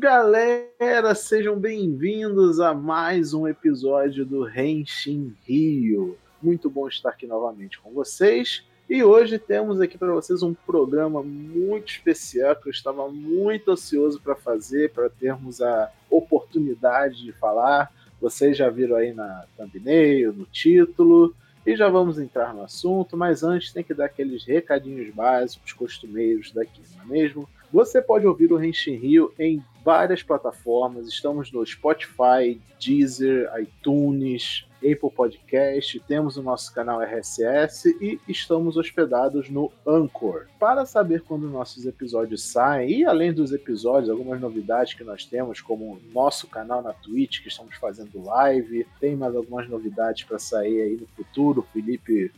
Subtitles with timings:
[0.00, 6.16] galera, sejam bem-vindos a mais um episódio do Renshin Rio.
[6.42, 8.64] Muito bom estar aqui novamente com vocês.
[8.88, 14.18] E hoje temos aqui para vocês um programa muito especial que eu estava muito ansioso
[14.22, 17.92] para fazer, para termos a oportunidade de falar.
[18.18, 21.34] Vocês já viram aí na thumbnail, no título,
[21.66, 26.52] e já vamos entrar no assunto, mas antes tem que dar aqueles recadinhos básicos, costumeiros
[26.52, 27.46] daqui, não é mesmo?
[27.70, 31.08] Você pode ouvir o Renshin Rio em várias plataformas.
[31.08, 39.50] Estamos no Spotify, Deezer, iTunes, Apple Podcast, temos o nosso canal RSS e estamos hospedados
[39.50, 40.46] no Anchor.
[40.58, 45.60] Para saber quando nossos episódios saem, e além dos episódios, algumas novidades que nós temos,
[45.60, 50.38] como o nosso canal na Twitch, que estamos fazendo live, tem mais algumas novidades para
[50.38, 51.60] sair aí no futuro.
[51.60, 52.32] O Felipe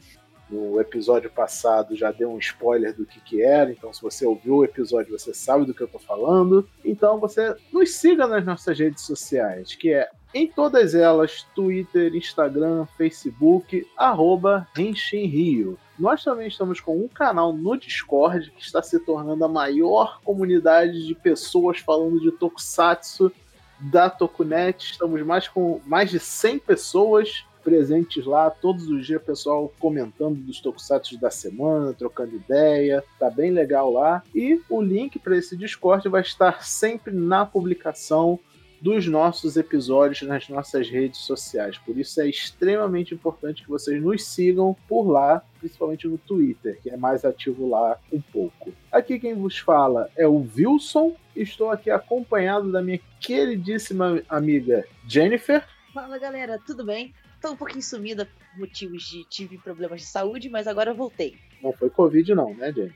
[0.53, 4.56] no episódio passado já deu um spoiler do que, que era, então se você ouviu
[4.56, 6.69] o episódio você sabe do que eu tô falando.
[6.84, 12.86] Então você nos siga nas nossas redes sociais, que é em todas elas, Twitter, Instagram,
[12.97, 15.78] Facebook, arroba Rio.
[15.98, 21.06] Nós também estamos com um canal no Discord que está se tornando a maior comunidade
[21.06, 23.31] de pessoas falando de Tokusatsu
[23.78, 24.92] da Tokunet.
[24.92, 30.60] Estamos mais com mais de 100 pessoas presentes lá todos os dias, pessoal comentando dos
[30.60, 34.22] tokusatsu da semana, trocando ideia, tá bem legal lá.
[34.34, 38.38] E o link para esse Discord vai estar sempre na publicação
[38.82, 41.78] dos nossos episódios nas nossas redes sociais.
[41.78, 46.91] Por isso é extremamente importante que vocês nos sigam por lá, principalmente no Twitter, que
[46.91, 48.72] é mais ativo lá um pouco.
[48.91, 51.14] Aqui quem vos fala é o Wilson.
[51.36, 55.64] Estou aqui acompanhado da minha queridíssima amiga Jennifer.
[55.94, 57.14] Fala galera, tudo bem?
[57.42, 61.36] Tô um pouquinho sumida por motivos de tive problemas de saúde, mas agora eu voltei.
[61.60, 62.94] Não foi Covid, não, né, gente?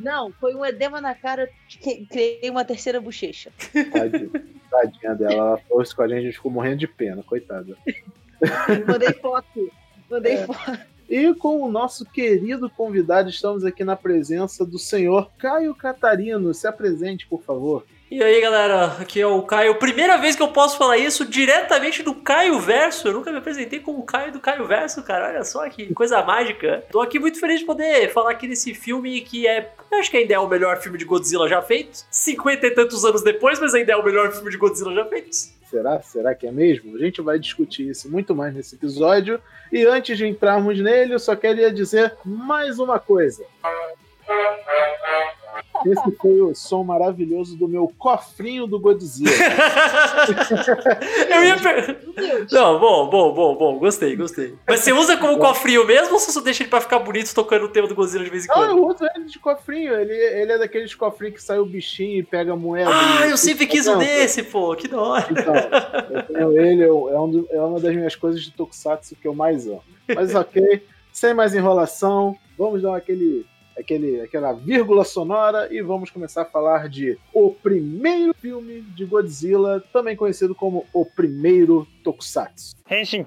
[0.00, 3.52] Não, foi um edema na cara que criei uma terceira bochecha.
[3.92, 4.30] Tadinha,
[4.70, 7.76] tadinha dela, ela falou isso com a gente, a gente ficou morrendo de pena, coitada.
[8.88, 9.70] Mandei foto,
[10.10, 10.46] mandei é.
[10.46, 10.92] foto.
[11.08, 16.54] E com o nosso querido convidado, estamos aqui na presença do senhor Caio Catarino.
[16.54, 17.84] Se apresente, por favor.
[18.12, 19.76] E aí galera, aqui é o Caio.
[19.76, 23.08] Primeira vez que eu posso falar isso diretamente do Caio Verso.
[23.08, 25.28] Eu nunca me apresentei como o Caio do Caio Verso, cara.
[25.28, 26.84] Olha só que coisa mágica.
[26.92, 29.72] Tô aqui muito feliz de poder falar aqui desse filme que é.
[29.90, 32.04] Eu acho que ainda é o melhor filme de Godzilla já feito.
[32.10, 35.34] Cinquenta e tantos anos depois, mas ainda é o melhor filme de Godzilla já feito.
[35.70, 36.02] Será?
[36.02, 36.94] Será que é mesmo?
[36.94, 39.40] A gente vai discutir isso muito mais nesse episódio.
[39.72, 43.42] E antes de entrarmos nele, eu só queria dizer mais uma coisa.
[45.84, 49.30] Esse foi o som maravilhoso do meu cofrinho do Godzilla.
[51.28, 51.98] eu ia per...
[52.52, 53.78] Não, bom, bom, bom, bom.
[53.78, 54.54] Gostei, gostei.
[54.66, 57.64] Mas você usa como cofrinho mesmo ou você só deixa ele pra ficar bonito tocando
[57.64, 58.68] o tema do Godzilla de vez em quando?
[58.68, 59.94] Não, eu uso ele de cofrinho.
[59.94, 62.90] Ele, ele é daqueles cofrinhos que sai o bichinho e pega a moeda.
[62.92, 64.76] Ah, eu sempre quis um desse, pô.
[64.76, 65.26] Que da hora.
[65.30, 65.54] Então,
[66.10, 69.66] eu tenho ele, é, um, é uma das minhas coisas de Tokusatsu que eu mais
[69.66, 69.82] amo.
[70.14, 73.46] Mas ok, sem mais enrolação, vamos dar aquele
[73.78, 79.82] aquele, aquela vírgula sonora e vamos começar a falar de o primeiro filme de Godzilla,
[79.92, 82.74] também conhecido como o primeiro Tokusatsu.
[82.90, 83.26] Henshin.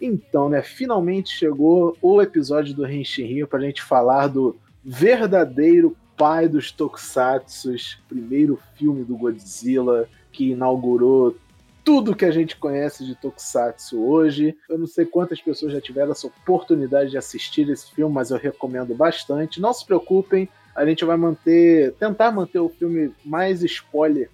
[0.00, 6.48] Então, né, finalmente chegou o episódio do Henshin Rio pra gente falar do verdadeiro pai
[6.48, 11.36] dos Tokusatsus, primeiro filme do Godzilla que inaugurou
[11.84, 14.56] tudo que a gente conhece de Tokusatsu hoje.
[14.68, 18.38] Eu não sei quantas pessoas já tiveram essa oportunidade de assistir esse filme, mas eu
[18.38, 19.60] recomendo bastante.
[19.60, 24.30] Não se preocupem, a gente vai manter, tentar manter o filme mais spoiler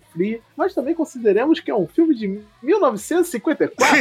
[0.56, 3.96] mas também consideremos que é um filme de 1954.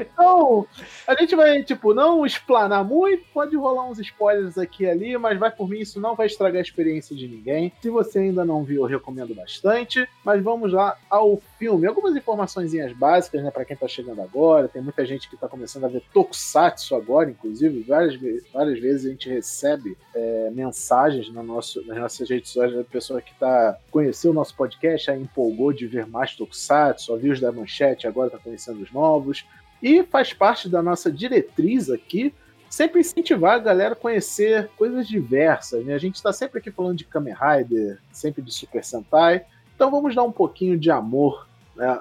[0.00, 0.66] então,
[1.06, 5.38] a gente vai, tipo, não explanar muito, pode rolar uns spoilers aqui e ali, mas
[5.38, 7.72] vai por mim, isso não vai estragar a experiência de ninguém.
[7.82, 11.86] Se você ainda não viu, eu recomendo bastante, mas vamos lá ao filme.
[11.86, 15.84] Algumas informações básicas, né, para quem tá chegando agora, tem muita gente que tá começando
[15.84, 18.18] a ver Tokusatsu agora, inclusive, várias,
[18.52, 23.20] várias vezes a gente recebe é, mensagens no nosso, nas nossas redes sociais da pessoa
[23.20, 27.40] que tá conheceu o nosso podcast, já empolgou de ver mais Tokusatsu, só viu os
[27.40, 29.44] da manchete, agora está conhecendo os novos.
[29.82, 32.34] E faz parte da nossa diretriz aqui
[32.68, 35.84] sempre incentivar a galera a conhecer coisas diversas.
[35.84, 35.92] Né?
[35.92, 39.44] A gente está sempre aqui falando de Kamen Rider, sempre de Super Sentai.
[39.74, 41.48] Então vamos dar um pouquinho de amor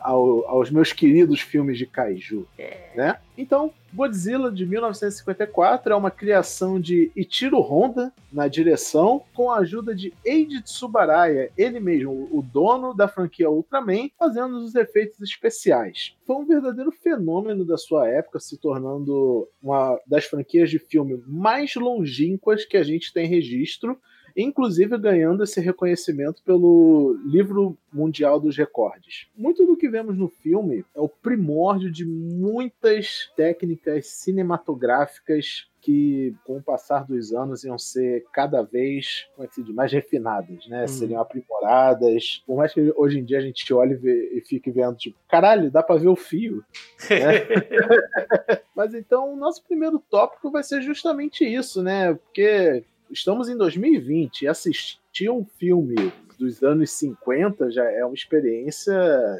[0.01, 2.47] ao, aos meus queridos filmes de kaiju.
[2.57, 2.89] É.
[2.95, 3.19] Né?
[3.37, 9.95] Então, Godzilla de 1954 é uma criação de Ichiro Honda na direção, com a ajuda
[9.95, 16.15] de Eiji Tsubaraya, ele mesmo, o dono da franquia Ultraman, fazendo os efeitos especiais.
[16.25, 21.75] Foi um verdadeiro fenômeno da sua época, se tornando uma das franquias de filme mais
[21.75, 23.99] longínquas que a gente tem registro
[24.35, 29.27] inclusive ganhando esse reconhecimento pelo Livro Mundial dos Recordes.
[29.35, 36.57] Muito do que vemos no filme é o primórdio de muitas técnicas cinematográficas que, com
[36.57, 40.67] o passar dos anos, iam ser cada vez como é que se diz, mais refinadas,
[40.67, 40.83] né?
[40.83, 40.87] Hum.
[40.87, 42.43] Seriam aprimoradas.
[42.45, 45.17] Por mais que hoje em dia a gente olhe e, vê, e fique vendo, tipo,
[45.27, 46.63] caralho, dá pra ver o fio.
[47.09, 48.59] Né?
[48.75, 52.13] Mas então, o nosso primeiro tópico vai ser justamente isso, né?
[52.13, 55.95] Porque estamos em 2020 e assistir um filme
[56.37, 58.93] dos anos 50 já é uma experiência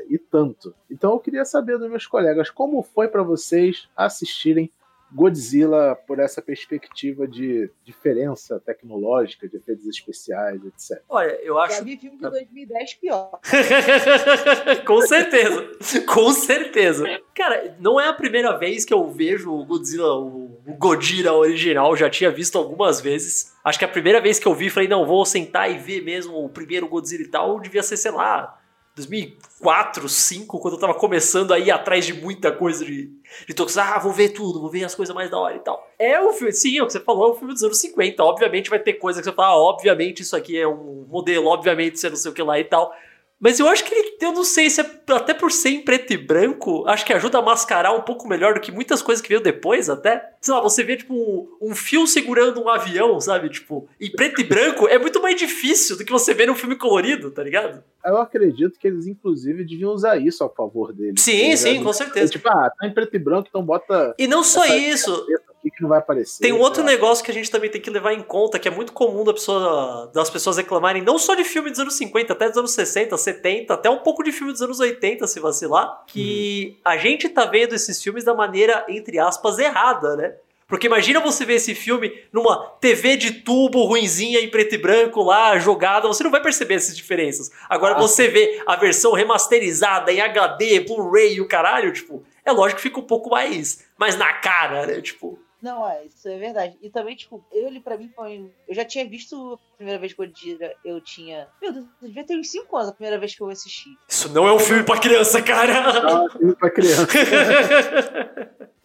[0.10, 0.76] e tanto.
[0.92, 4.70] Então eu queria saber dos meus colegas como foi para vocês assistirem
[5.12, 11.02] Godzilla por essa perspectiva de diferença tecnológica, de efeitos especiais, etc.
[11.10, 11.78] Olha, eu acho.
[11.78, 13.40] Já vi filme de 2010 pior.
[14.86, 15.72] Com certeza.
[16.06, 17.06] Com certeza.
[17.34, 22.10] Cara, não é a primeira vez que eu vejo o Godzilla, o Godira original, já
[22.10, 23.54] tinha visto algumas vezes.
[23.64, 26.44] Acho que a primeira vez que eu vi, falei, não, vou sentar e ver mesmo
[26.44, 28.60] o primeiro Godzilla e tal, devia ser, sei lá,
[28.96, 33.10] 2004, 2005, quando eu tava começando a ir atrás de muita coisa de,
[33.48, 33.78] de toques.
[33.78, 35.90] Ah, vou ver tudo, vou ver as coisas mais da hora e tal.
[35.98, 38.24] É o filme, sim, é o que você falou, é o filme dos anos 50.
[38.24, 42.00] Obviamente vai ter coisa que você fala, ah, obviamente isso aqui é um modelo, obviamente
[42.00, 42.94] você não sei o que lá e tal.
[43.40, 46.12] Mas eu acho que ele, eu não sei se é, até por ser em preto
[46.12, 49.30] e branco, acho que ajuda a mascarar um pouco melhor do que muitas coisas que
[49.30, 50.34] veio depois até.
[50.42, 53.50] Sei lá, você vê tipo um, um fio segurando um avião, sabe?
[53.50, 56.76] Tipo, em preto e branco é muito mais difícil do que você vê num filme
[56.76, 57.82] colorido, tá ligado?
[58.04, 61.22] Eu acredito que eles inclusive deviam usar isso a favor deles.
[61.22, 62.26] Sim, tá sim, com certeza.
[62.26, 64.14] É, tipo, ah, tá em preto e branco, então bota.
[64.18, 65.26] E não só isso
[65.62, 66.42] que, que não vai aparecer.
[66.42, 68.72] Tem um outro negócio que a gente também tem que levar em conta, que é
[68.72, 72.48] muito comum da pessoa, das pessoas reclamarem, não só de filme dos anos 50, até
[72.48, 76.76] dos anos 60, 70, até um pouco de filme dos anos 80, se vacilar, que
[76.76, 76.82] hum.
[76.86, 80.34] a gente tá vendo esses filmes da maneira, entre aspas, errada, né?
[80.70, 85.24] Porque imagina você ver esse filme numa TV de tubo ruinzinha em preto e branco
[85.24, 87.50] lá, jogada, você não vai perceber essas diferenças.
[87.68, 92.52] Agora ah, você vê a versão remasterizada em HD, Blu-ray e o caralho, tipo, é
[92.52, 95.02] lógico que fica um pouco mais, mais na cara, né?
[95.02, 96.78] Tipo, não, é, isso é verdade.
[96.82, 98.50] E também, tipo, ele pra mim foi.
[98.68, 101.50] Eu já tinha visto a primeira vez que Godzilla, eu tinha.
[101.62, 103.90] Meu Deus, eu devia ter uns 5 anos a primeira vez que eu assisti.
[104.08, 106.02] Isso não é um filme pra criança, cara!
[106.02, 107.18] Não, é um filme pra criança.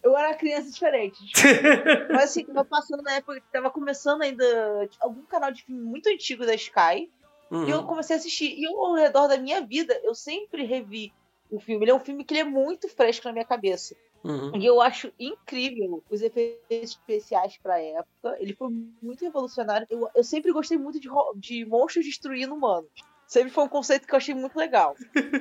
[0.03, 1.17] eu era criança diferente.
[2.11, 5.81] Mas assim, tava passando na época que tava começando ainda tipo, algum canal de filme
[5.81, 7.09] muito antigo da Sky.
[7.49, 7.67] Uhum.
[7.67, 8.53] E eu comecei a assistir.
[8.57, 11.13] E eu, ao redor da minha vida, eu sempre revi
[11.49, 11.83] o filme.
[11.83, 13.95] Ele é um filme que ele é muito fresco na minha cabeça.
[14.23, 14.51] Uhum.
[14.55, 18.35] E eu acho incrível os efeitos especiais pra época.
[18.39, 18.69] Ele foi
[19.01, 19.85] muito revolucionário.
[19.89, 22.89] Eu, eu sempre gostei muito de, de monstros destruindo humanos.
[23.27, 24.95] Sempre foi um conceito que eu achei muito legal.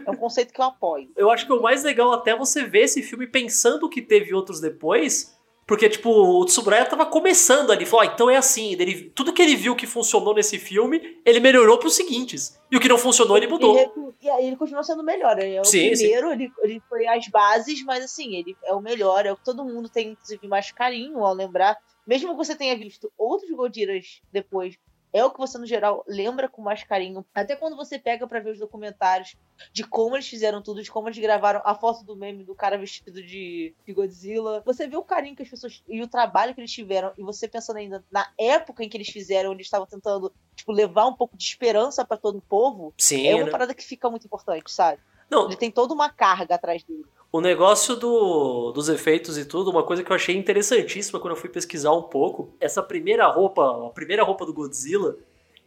[0.07, 1.11] É um conceito que eu apoio.
[1.17, 4.35] Eu acho que o mais legal até é você ver esse filme pensando que teve
[4.35, 5.35] outros depois
[5.67, 8.73] porque, tipo, o Tsuburaya tava começando ali, falou, ah, então é assim.
[8.73, 12.61] Ele, tudo que ele viu que funcionou nesse filme, ele melhorou pros seguintes.
[12.71, 14.14] E o que não funcionou, ele mudou.
[14.25, 15.39] E, e ele continua sendo melhor.
[15.39, 16.33] Ele é o sim, primeiro, sim.
[16.33, 19.27] Ele, ele foi as bases, mas assim, ele é o melhor.
[19.27, 21.77] É o que todo mundo tem, inclusive, mais carinho ao lembrar.
[22.07, 24.79] Mesmo que você tenha visto outros Goldiras depois,
[25.15, 27.25] é o que você, no geral, lembra com mais carinho.
[27.33, 29.37] Até quando você pega para ver os documentários
[29.73, 32.77] de como eles fizeram tudo, de como eles gravaram a foto do meme do cara
[32.77, 34.61] vestido de, Godzilla.
[34.67, 37.47] Você vê o carinho que as pessoas e o trabalho que eles tiveram, e você
[37.47, 41.15] pensando ainda na época em que eles fizeram, onde eles estavam tentando tipo, levar um
[41.15, 42.93] pouco de esperança para todo o povo.
[42.99, 43.51] Sim, é uma né?
[43.53, 45.01] parada que fica muito importante, sabe?
[45.31, 45.47] Não.
[45.47, 47.07] Ele tem toda uma carga atrás dele.
[47.35, 51.37] O negócio do, dos efeitos e tudo, uma coisa que eu achei interessantíssima quando eu
[51.37, 55.17] fui pesquisar um pouco, essa primeira roupa, a primeira roupa do Godzilla,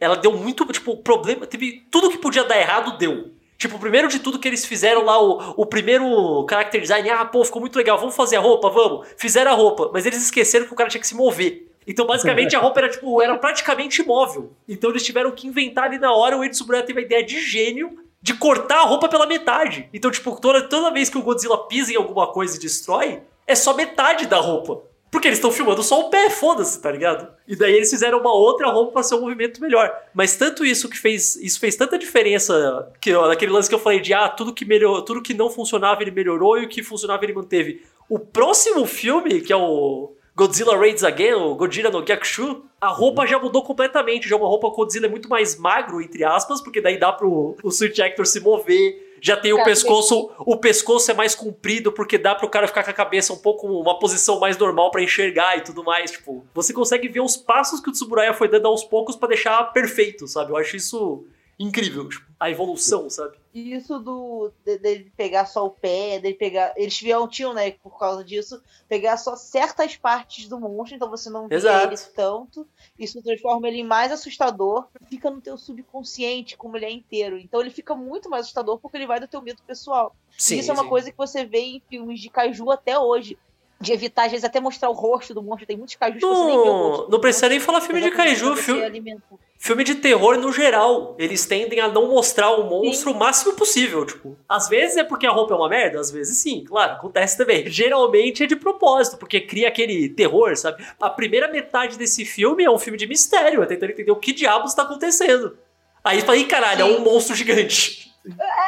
[0.00, 3.32] ela deu muito, tipo, problema, teve tudo que podia dar errado deu.
[3.58, 7.44] Tipo, primeiro de tudo que eles fizeram lá, o, o primeiro character design, ah, pô,
[7.44, 9.06] ficou muito legal, vamos fazer a roupa, vamos.
[9.18, 11.70] Fizeram a roupa, mas eles esqueceram que o cara tinha que se mover.
[11.86, 14.54] Então, basicamente, a roupa era, tipo, era praticamente imóvel.
[14.66, 17.38] Então, eles tiveram que inventar ali na hora, o Edson Brunner teve a ideia de
[17.42, 19.88] gênio de cortar a roupa pela metade.
[19.92, 23.54] Então, tipo, toda, toda vez que o Godzilla pisa em alguma coisa e destrói, é
[23.54, 24.82] só metade da roupa.
[25.10, 27.32] Porque eles estão filmando só o pé, foda-se, tá ligado?
[27.46, 29.90] E daí eles fizeram uma outra roupa para ser um movimento melhor.
[30.12, 31.34] Mas tanto isso que fez.
[31.36, 35.02] Isso fez tanta diferença que naquele lance que eu falei de ah, tudo que melhorou,
[35.02, 37.82] tudo que não funcionava ele melhorou e o que funcionava ele manteve.
[38.06, 43.26] O próximo filme, que é o Godzilla Raids Again, o Godzilla no Gyakushu, a roupa
[43.26, 44.28] já mudou completamente.
[44.28, 47.56] Já é uma roupa Godzilla é muito mais magro, entre aspas, porque daí dá pro
[47.60, 49.16] o Switch Actor se mover.
[49.20, 52.90] Já tem o pescoço, o pescoço é mais comprido porque dá pro cara ficar com
[52.90, 56.72] a cabeça um pouco uma posição mais normal para enxergar e tudo mais, tipo, você
[56.72, 60.52] consegue ver os passos que o Tsuburaya foi dando aos poucos para deixar perfeito, sabe?
[60.52, 61.26] Eu acho isso
[61.58, 63.36] incrível, tipo, a evolução, sabe?
[63.52, 66.72] Isso do dele pegar só o pé, dele pegar.
[66.76, 71.28] Eles tinham, tinham, né, por causa disso, pegar só certas partes do monstro, então você
[71.28, 72.66] não vê ele tanto.
[72.96, 77.38] Isso transforma ele em mais assustador, fica no teu subconsciente, como ele é inteiro.
[77.38, 80.14] Então ele fica muito mais assustador porque ele vai do teu medo pessoal.
[80.36, 83.36] Sim, e isso é uma coisa que você vê em filmes de caju até hoje
[83.80, 85.66] de evitar, às vezes, até mostrar o rosto do monstro.
[85.66, 87.10] Tem muitos cajus não, que você nem vê o rosto.
[87.10, 89.20] Não precisa nem falar filme de caju, filme,
[89.56, 91.14] filme de terror no geral.
[91.16, 93.16] Eles tendem a não mostrar o monstro sim.
[93.16, 94.36] o máximo possível, tipo.
[94.48, 97.66] Às vezes é porque a roupa é uma merda, às vezes sim, claro, acontece também.
[97.70, 100.84] Geralmente é de propósito, porque cria aquele terror, sabe?
[101.00, 104.32] A primeira metade desse filme é um filme de mistério, é tentando entender o que
[104.32, 105.56] diabos está acontecendo.
[106.02, 106.94] Aí fala, ih, caralho, sim.
[106.94, 108.08] é um monstro gigante.
[108.38, 108.67] É,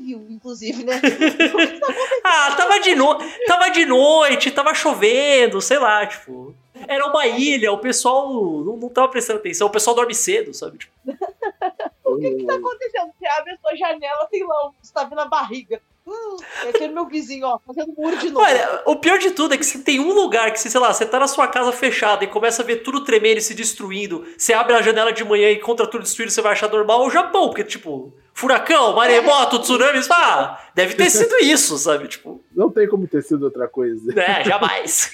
[0.00, 1.00] viu, inclusive, né?
[2.24, 3.16] ah, tava de, no...
[3.46, 6.54] tava de noite, tava chovendo, sei lá, tipo.
[6.86, 10.78] Era uma ilha, o pessoal não, não tava prestando atenção, o pessoal dorme cedo, sabe?
[10.78, 10.92] Tipo.
[12.04, 13.12] o que que tá acontecendo?
[13.18, 15.80] Você abre a sua janela, tem lá, você tá vendo a barriga.
[16.08, 18.44] Hum, é aquele meu vizinho, ó, fazendo muro de novo.
[18.44, 21.04] Olha, o pior de tudo é que se tem um lugar que, sei lá, você
[21.04, 24.54] tá na sua casa fechada e começa a ver tudo tremendo e se destruindo, você
[24.54, 27.10] abre a janela de manhã e contra tudo destruído, você vai achar normal, é o
[27.10, 32.06] Japão, porque, tipo, furacão, maremoto, tsunamis, ah, deve ter sido isso, sabe?
[32.06, 32.40] Tipo.
[32.54, 34.12] Não tem como ter sido outra coisa.
[34.18, 35.12] É, jamais.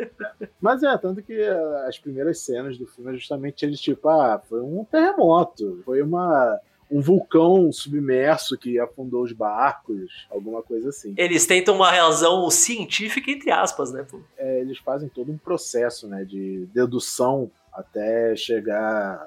[0.62, 1.38] Mas é, tanto que
[1.86, 6.58] as primeiras cenas do filme é justamente eles, tipo, ah, foi um terremoto, foi uma
[6.90, 11.14] um vulcão submerso que afundou os barcos, alguma coisa assim.
[11.18, 14.06] Eles tentam uma razão científica, entre aspas, né?
[14.38, 19.26] É, eles fazem todo um processo né, de dedução até chegar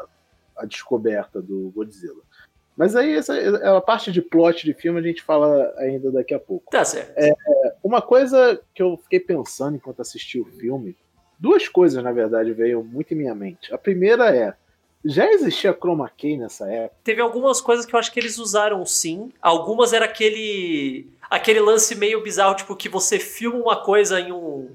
[0.55, 2.26] à descoberta do Godzilla.
[2.77, 6.33] Mas aí, essa, é a parte de plot de filme a gente fala ainda daqui
[6.33, 6.69] a pouco.
[6.69, 7.11] Tá certo.
[7.17, 7.33] É,
[7.83, 10.95] uma coisa que eu fiquei pensando enquanto assisti o filme,
[11.39, 13.73] duas coisas, na verdade, veio muito em minha mente.
[13.73, 14.53] A primeira é,
[15.03, 16.99] já existia chroma key nessa época?
[17.03, 19.31] Teve algumas coisas que eu acho que eles usaram sim.
[19.41, 24.69] Algumas era aquele aquele lance meio bizarro, tipo que você filma uma coisa em um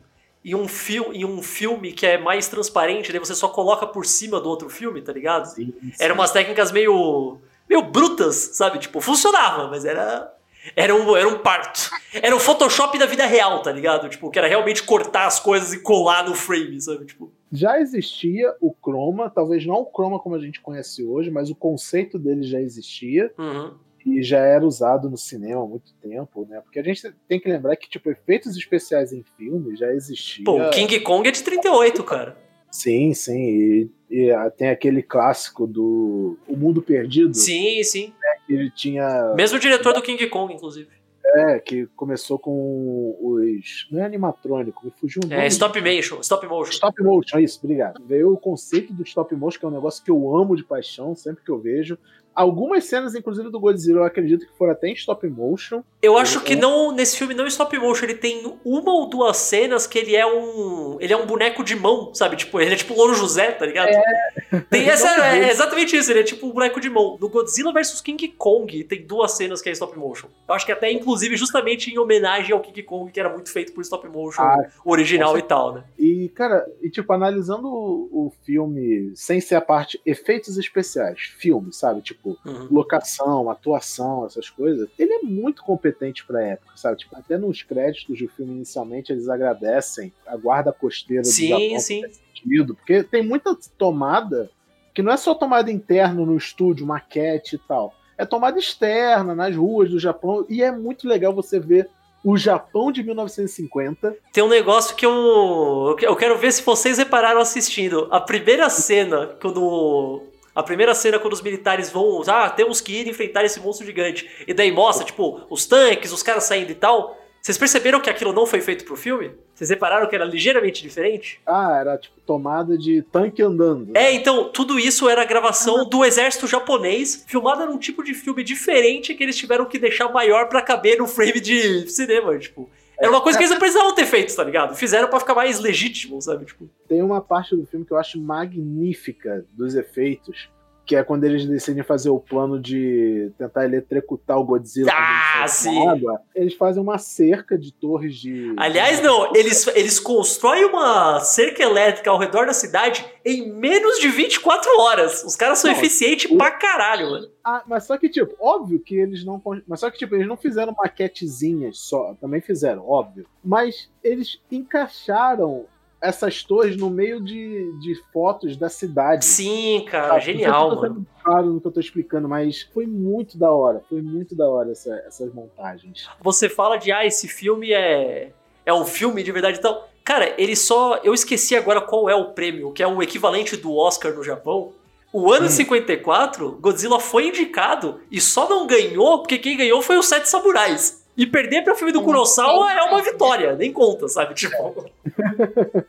[0.45, 4.05] em um, fil em um filme que é mais transparente, daí você só coloca por
[4.05, 5.47] cima do outro filme, tá ligado?
[5.47, 5.93] Sim, sim.
[6.01, 7.41] Eram umas técnicas meio
[7.73, 8.79] meio brutas, sabe?
[8.79, 10.31] Tipo, funcionava, mas era.
[10.77, 11.91] Era um, era um parto.
[12.15, 14.09] Era o Photoshop da vida real, tá ligado?
[14.09, 17.05] Tipo, que era realmente cortar as coisas e colar no frame, sabe?
[17.05, 17.33] Tipo.
[17.51, 21.55] Já existia o chroma, talvez não o chroma como a gente conhece hoje, mas o
[21.55, 23.33] conceito dele já existia.
[23.37, 23.75] Uhum.
[24.05, 26.61] E já era usado no cinema há muito tempo, né?
[26.61, 30.45] Porque a gente tem que lembrar que, tipo, efeitos especiais em filmes já existiam.
[30.45, 32.37] Pô, o King Kong é de 38, cara.
[32.73, 33.39] Sim, sim.
[33.39, 37.35] E, e ah, tem aquele clássico do O Mundo Perdido.
[37.35, 38.07] Sim, sim.
[38.09, 39.35] Né, que ele tinha.
[39.37, 40.89] Mesmo diretor do King Kong, inclusive.
[41.25, 43.87] É, que começou com os.
[43.91, 46.21] Não é animatrônico, me fugiu um É, stop motion.
[46.21, 46.73] Stop motion.
[46.73, 48.03] Stop motion, isso, obrigado.
[48.05, 51.15] Veio o conceito do stop motion, que é um negócio que eu amo de paixão,
[51.15, 51.97] sempre que eu vejo.
[52.35, 55.83] Algumas cenas, inclusive, do Godzilla, eu acredito que foram até em stop motion.
[56.01, 59.37] Eu acho que não nesse filme não em stop motion, ele tem uma ou duas
[59.37, 60.97] cenas que ele é um.
[61.01, 62.37] Ele é um boneco de mão, sabe?
[62.37, 63.89] Tipo, ele é tipo o Louro José, tá ligado?
[63.91, 64.61] É.
[64.71, 67.19] Tem essa, é exatamente isso, ele é tipo um boneco de mão.
[67.21, 70.29] No Godzilla vs King Kong tem duas cenas que é stop motion.
[70.49, 73.73] Eu acho que até, inclusive, justamente em homenagem ao King Kong, que era muito feito
[73.73, 75.85] por stop motion ah, original e tal, né?
[75.99, 81.73] E, cara, e tipo, analisando o, o filme sem ser a parte efeitos especiais, filme,
[81.73, 82.03] sabe?
[82.03, 82.69] Tipo, tipo, uhum.
[82.71, 86.99] locação, atuação, essas coisas, ele é muito competente pra época, sabe?
[86.99, 91.79] Tipo, até nos créditos do filme inicialmente eles agradecem a guarda costeira sim, do Japão
[91.81, 92.03] sim.
[92.35, 94.51] Sentido, porque tem muita tomada
[94.95, 97.95] que não é só tomada interna no estúdio, maquete e tal.
[98.17, 101.89] É tomada externa, nas ruas do Japão, e é muito legal você ver
[102.23, 104.17] o Japão de 1950.
[104.33, 108.07] Tem um negócio que eu, eu quero ver se vocês repararam assistindo.
[108.11, 110.23] A primeira cena, quando
[110.55, 114.29] a primeira cena quando os militares vão, ah, temos que ir enfrentar esse monstro gigante.
[114.47, 117.19] E daí mostra, tipo, os tanques, os caras saindo e tal.
[117.41, 119.33] Vocês perceberam que aquilo não foi feito pro filme?
[119.53, 121.41] Vocês repararam que era ligeiramente diferente?
[121.45, 123.87] Ah, era tipo tomada de tanque andando.
[123.87, 123.93] Né?
[123.95, 125.85] É, então, tudo isso era gravação ah.
[125.85, 130.49] do exército japonês, filmada num tipo de filme diferente que eles tiveram que deixar maior
[130.49, 132.71] para caber no frame de cinema, tipo.
[133.03, 134.77] Era uma coisa que eles não precisavam ter feito, tá ligado?
[134.77, 136.45] Fizeram para ficar mais legítimo, sabe?
[136.45, 136.71] Tipo.
[136.87, 140.49] Tem uma parte do filme que eu acho magnífica dos efeitos,
[140.85, 144.91] que é quando eles decidem fazer o plano de tentar eletrocutar o Godzilla.
[144.93, 145.87] Ah, sim!
[145.89, 148.55] Água, eles fazem uma cerca de torres de.
[148.57, 154.09] Aliás, não, eles, eles constroem uma cerca elétrica ao redor da cidade em menos de
[154.09, 155.23] 24 horas.
[155.25, 156.37] Os caras são não, eficientes o...
[156.37, 157.29] pra caralho, mano.
[157.45, 159.41] Ah, mas só que, tipo, óbvio que eles não.
[159.67, 162.15] Mas só que, tipo, eles não fizeram maquetezinhas só.
[162.21, 163.27] Também fizeram, óbvio.
[163.45, 165.67] Mas eles encaixaram
[166.03, 169.25] essas torres no meio de, de fotos da cidade.
[169.25, 171.07] Sim, cara, genial, mano.
[171.23, 173.81] Claro no que eu tô explicando, mas foi muito da hora.
[173.89, 176.09] Foi muito da hora essa, essas montagens.
[176.21, 178.33] Você fala de, ah, esse filme é.
[178.67, 179.59] É um filme de verdade.
[179.59, 180.97] Então, cara, ele só.
[181.05, 184.73] Eu esqueci agora qual é o prêmio, que é o equivalente do Oscar no Japão.
[185.13, 185.51] O ano hum.
[185.51, 191.02] 54, Godzilla foi indicado e só não ganhou porque quem ganhou foi os Sete Samurais.
[191.23, 194.35] E perder para o filme do Kurosawa é uma vitória, nem conta, sabe?
[194.35, 194.91] Tipo...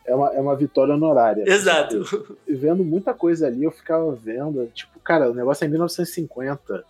[0.05, 1.43] É, uma, é uma vitória honorária.
[1.47, 2.37] Exato.
[2.47, 6.83] E vendo muita coisa ali, eu ficava vendo, tipo, cara, o negócio é 1950,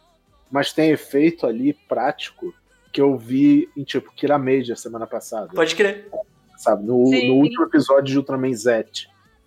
[0.52, 2.54] mas tem efeito ali prático
[2.92, 5.48] que eu vi em, tipo, Kira Major semana passada.
[5.56, 6.10] Pode crer.
[6.58, 8.88] Sabe, no, no último episódio de Ultraman Z,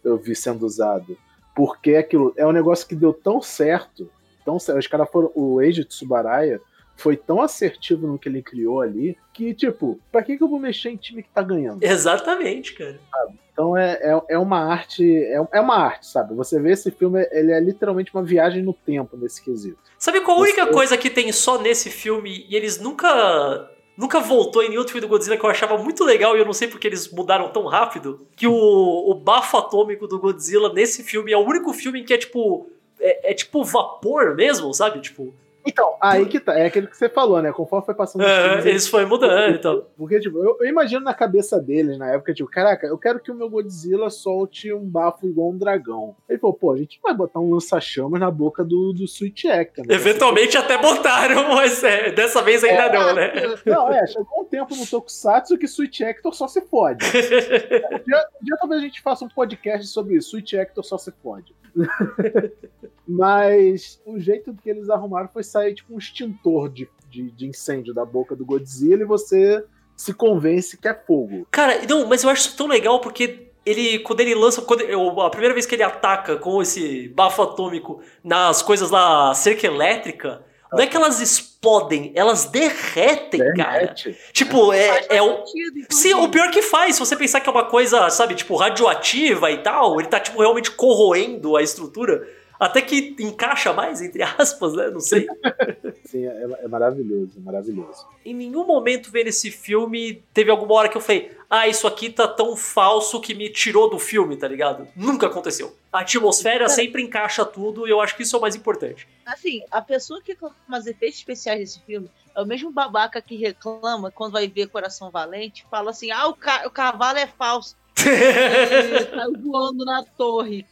[0.03, 1.19] eu vi sendo usado.
[1.55, 4.11] Porque aquilo é um negócio que deu tão certo,
[4.43, 4.79] tão certo.
[4.79, 5.31] Os caras foram.
[5.35, 6.63] O Eiji Tsubaraya
[6.97, 10.59] foi tão assertivo no que ele criou ali que, tipo, pra que, que eu vou
[10.59, 11.83] mexer em time que tá ganhando?
[11.83, 12.99] Exatamente, cara.
[13.11, 13.39] Sabe?
[13.53, 15.03] Então é, é, é, uma arte.
[15.03, 16.35] É, é uma arte, sabe?
[16.35, 19.79] Você vê esse filme, ele é literalmente uma viagem no tempo nesse quesito.
[19.99, 20.73] Sabe qual a única Você...
[20.73, 23.71] coisa que tem só nesse filme e eles nunca.
[23.97, 26.53] Nunca voltou em nenhum filme do Godzilla que eu achava muito legal e eu não
[26.53, 28.27] sei porque eles mudaram tão rápido.
[28.37, 32.13] Que o, o bafo atômico do Godzilla nesse filme é o único filme em que
[32.13, 32.69] é tipo.
[33.01, 35.01] É, é tipo vapor mesmo, sabe?
[35.01, 35.35] Tipo,
[35.67, 36.57] então, aí que tá.
[36.57, 37.53] É aquilo que você falou, né?
[37.53, 39.85] Conforme foi passando é, filmes, eles foram mudando, então.
[39.97, 43.31] Porque, tipo, eu, eu, imagino na cabeça deles, na época, tipo, caraca, eu quero que
[43.31, 46.15] o meu Godzilla solte um bafo igual um dragão.
[46.29, 49.87] Ele falou, pô, a gente vai botar um lança-chamas na boca do, do Sweet Actor.
[49.87, 49.95] Né?
[49.95, 53.33] Eventualmente até botaram, mas é, dessa vez ainda é, não, né?
[53.67, 57.05] Não, é, chegou um tempo no Tokusatsu que Sweet Actor só se fode.
[57.11, 60.97] um, dia, um dia talvez a gente faça um podcast sobre isso, Sweet Actor só
[60.97, 61.55] se fode.
[63.07, 67.95] Mas o jeito que eles arrumaram foi sair tipo um extintor de, de, de, incêndio
[67.95, 69.65] da boca do Godzilla e você
[69.97, 71.47] se convence que é fogo.
[71.51, 74.83] Cara, não, mas eu acho isso tão legal porque ele, quando ele lança, quando,
[75.21, 80.45] a primeira vez que ele ataca com esse bafo atômico nas coisas da cerca elétrica,
[80.73, 83.57] não é que elas explodem, elas derretem, Derrete.
[83.63, 84.17] cara.
[84.33, 85.45] Tipo, é, é o.
[85.91, 89.51] Sim, o pior que faz, se você pensar que é uma coisa, sabe, tipo, radioativa
[89.51, 92.27] e tal, ele tá, tipo, realmente corroendo a estrutura.
[92.59, 94.89] Até que encaixa mais, entre aspas, né?
[94.91, 95.27] Não sei.
[96.05, 98.07] Sim, é, é, maravilhoso, é maravilhoso.
[98.25, 102.11] Em nenhum momento vendo esse filme, teve alguma hora que eu falei, ah, isso aqui
[102.11, 104.89] tá tão falso que me tirou do filme, tá ligado?
[104.97, 105.77] Nunca aconteceu.
[105.93, 109.07] A atmosfera sempre encaixa tudo e eu acho que isso é o mais importante.
[109.25, 113.37] Assim, a pessoa que reclama os efeitos especiais desse filme é o mesmo babaca que
[113.37, 117.77] reclama quando vai ver Coração Valente, fala assim, ah, o, ca o cavalo é falso.
[118.07, 120.67] Ele tá voando na torre.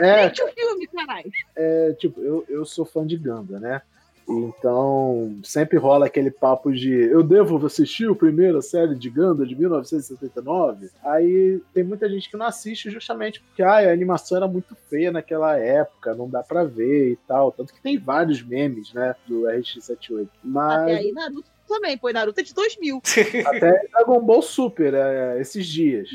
[0.00, 1.30] É, o filme, caralho.
[1.56, 3.82] É, tipo, eu, eu sou fã de Ganda, né?
[4.30, 9.56] Então, sempre rola aquele papo de eu devo assistir a primeira série de Ganda de
[9.56, 10.88] 1979.
[11.02, 15.10] Aí tem muita gente que não assiste justamente porque ah, a animação era muito feia
[15.10, 17.50] naquela época, não dá pra ver e tal.
[17.50, 20.28] Tanto que tem vários memes, né, do RX78.
[20.44, 20.82] Mas...
[20.82, 23.02] Até aí Naruto também, pô, Naruto é de 2000.
[23.46, 26.08] Até Dragon Ball Super, é, esses dias.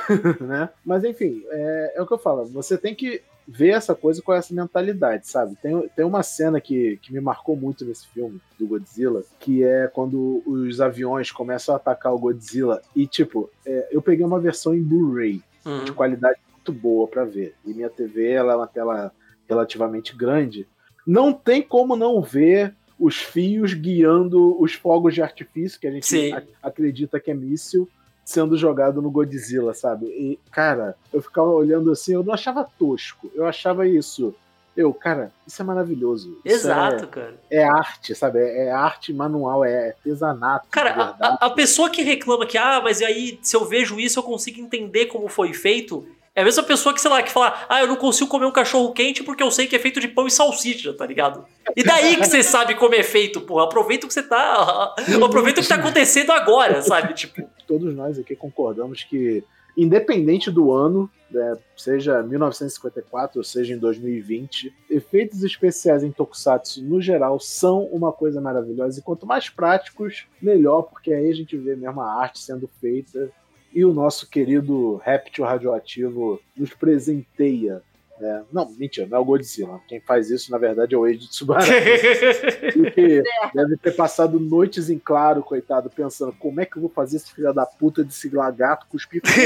[0.40, 0.68] né?
[0.84, 2.44] Mas enfim, é, é, o que eu falo.
[2.46, 5.56] Você tem que ver essa coisa com essa mentalidade, sabe?
[5.60, 9.88] Tem, tem uma cena que, que me marcou muito nesse filme do Godzilla, que é
[9.88, 14.74] quando os aviões começam a atacar o Godzilla e, tipo, é, eu peguei uma versão
[14.74, 15.84] em Blu-ray uhum.
[15.84, 17.54] de qualidade muito boa para ver.
[17.64, 19.12] E minha TV ela é uma tela
[19.48, 20.66] relativamente grande.
[21.06, 26.32] Não tem como não ver os fios guiando os fogos de artifício que a gente
[26.62, 27.88] acredita que é míssil
[28.24, 30.06] sendo jogado no Godzilla, sabe?
[30.06, 34.34] E, cara, eu ficava olhando assim, eu não achava tosco, eu achava isso.
[34.74, 36.38] Eu, cara, isso é maravilhoso.
[36.44, 37.34] Exato, é, cara.
[37.50, 38.38] É arte, sabe?
[38.38, 40.66] É, é arte manual, é artesanato.
[40.70, 44.22] Cara, a, a, pessoa que reclama que, ah, mas aí se eu vejo isso eu
[44.22, 46.06] consigo entender como foi feito.
[46.34, 48.52] É a mesma pessoa que, sei lá, que fala, ah, eu não consigo comer um
[48.52, 51.44] cachorro quente porque eu sei que é feito de pão e salsicha, tá ligado?
[51.76, 53.64] E daí que você sabe como é feito, porra.
[53.64, 54.94] Aproveita o que você tá.
[55.24, 57.12] Aproveita o que tá acontecendo agora, sabe?
[57.12, 57.42] Tipo.
[57.66, 59.44] Todos nós aqui concordamos que,
[59.76, 67.00] independente do ano, né, seja 1954 ou seja em 2020, efeitos especiais em Tokusatsu, no
[67.00, 68.98] geral, são uma coisa maravilhosa.
[68.98, 73.30] E quanto mais práticos, melhor, porque aí a gente vê mesmo a arte sendo feita
[73.74, 77.82] e o nosso querido réptil radioativo nos presenteia.
[78.20, 78.44] Né?
[78.52, 79.80] Não, mentira, não é o Godzilla.
[79.88, 81.72] Quem faz isso, na verdade, é o Eiji Tsubaraya.
[82.94, 83.22] que
[83.54, 87.32] deve ter passado noites em claro, coitado, pensando como é que eu vou fazer esse
[87.32, 89.36] filho da puta desse lagarto cuspir fogo.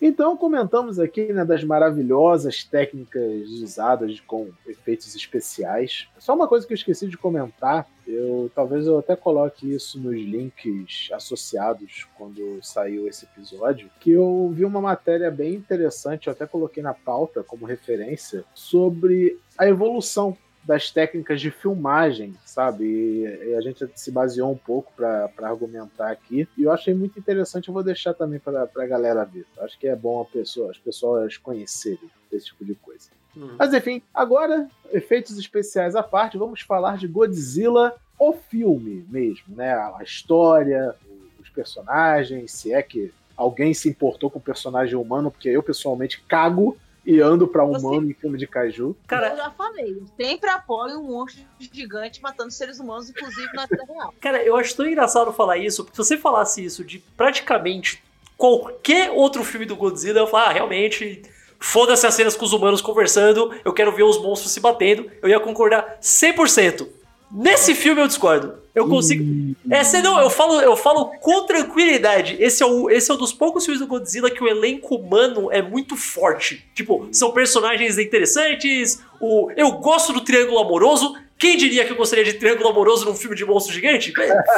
[0.00, 6.06] Então comentamos aqui né, das maravilhosas técnicas usadas com efeitos especiais.
[6.18, 10.14] Só uma coisa que eu esqueci de comentar, eu talvez eu até coloque isso nos
[10.14, 16.46] links associados quando saiu esse episódio, que eu vi uma matéria bem interessante, eu até
[16.46, 20.36] coloquei na pauta como referência, sobre a evolução
[20.68, 22.84] das técnicas de filmagem, sabe?
[22.84, 26.46] E, a gente se baseou um pouco para argumentar aqui.
[26.58, 29.46] E eu achei muito interessante, eu vou deixar também para a galera ver.
[29.60, 33.08] Acho que é bom a pessoa, as pessoas conhecerem esse tipo de coisa.
[33.34, 33.56] Uhum.
[33.58, 39.72] Mas enfim, agora, efeitos especiais à parte, vamos falar de Godzilla, o filme mesmo, né?
[39.72, 40.94] A história,
[41.40, 46.20] os personagens, se é que alguém se importou com o personagem humano, porque eu pessoalmente
[46.28, 46.76] cago
[47.08, 48.10] e ando pra humano Você...
[48.10, 48.94] em filme de caju.
[49.06, 53.82] Cara, eu já falei, sempre apoio um monstro gigante matando seres humanos, inclusive na vida
[53.88, 54.12] real.
[54.20, 58.04] Cara, eu acho tão engraçado falar isso, porque se você falasse isso de praticamente
[58.36, 61.22] qualquer outro filme do Godzilla, eu falo, ah, realmente,
[61.58, 65.30] foda-se as cenas com os humanos conversando, eu quero ver os monstros se batendo, eu
[65.30, 66.86] ia concordar 100%.
[67.32, 68.58] Nesse filme eu discordo.
[68.78, 69.54] Eu consigo.
[69.70, 72.36] Essa não, eu falo, eu falo com tranquilidade.
[72.38, 75.50] Esse é, o, esse é um dos poucos filmes do Godzilla que o elenco humano
[75.50, 76.64] é muito forte.
[76.74, 79.02] Tipo, são personagens interessantes.
[79.20, 81.16] O, eu gosto do triângulo amoroso.
[81.36, 84.12] Quem diria que eu gostaria de triângulo amoroso num filme de monstro gigante?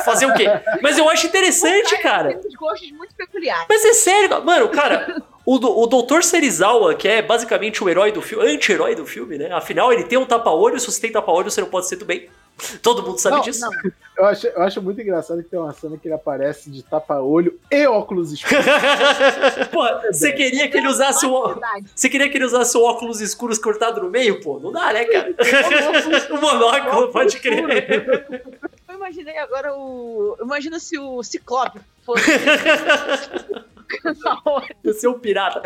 [0.04, 0.46] Fazer o quê?
[0.82, 2.34] Mas eu acho interessante, cara.
[2.34, 3.66] Tem gostos muito peculiares.
[3.68, 5.22] Mas é sério, mano, cara.
[5.44, 6.22] O, o Dr.
[6.22, 9.52] Serizawa, que é basicamente o herói do filme, anti-herói do filme, né?
[9.52, 12.28] Afinal, ele tem um tapa-olho, se você tem tapa-olho, você não pode ser do bem.
[12.82, 13.60] Todo mundo sabe não, disso.
[13.60, 13.92] Não.
[14.16, 17.58] Eu, acho, eu acho muito engraçado que tem uma cena que ele aparece de tapa-olho
[17.70, 18.64] e óculos escuros.
[19.72, 21.60] pô, você queria que ele usasse o.
[21.94, 24.40] Você queria que ele usasse o óculos escuros cortado no meio?
[24.42, 25.34] Pô, não dá, né, cara?
[26.30, 28.44] o monóculo, pode crer.
[28.88, 30.36] Eu imaginei agora o.
[30.40, 32.30] Imagina se o Ciclope fosse.
[34.82, 35.62] Eu sou um pirata.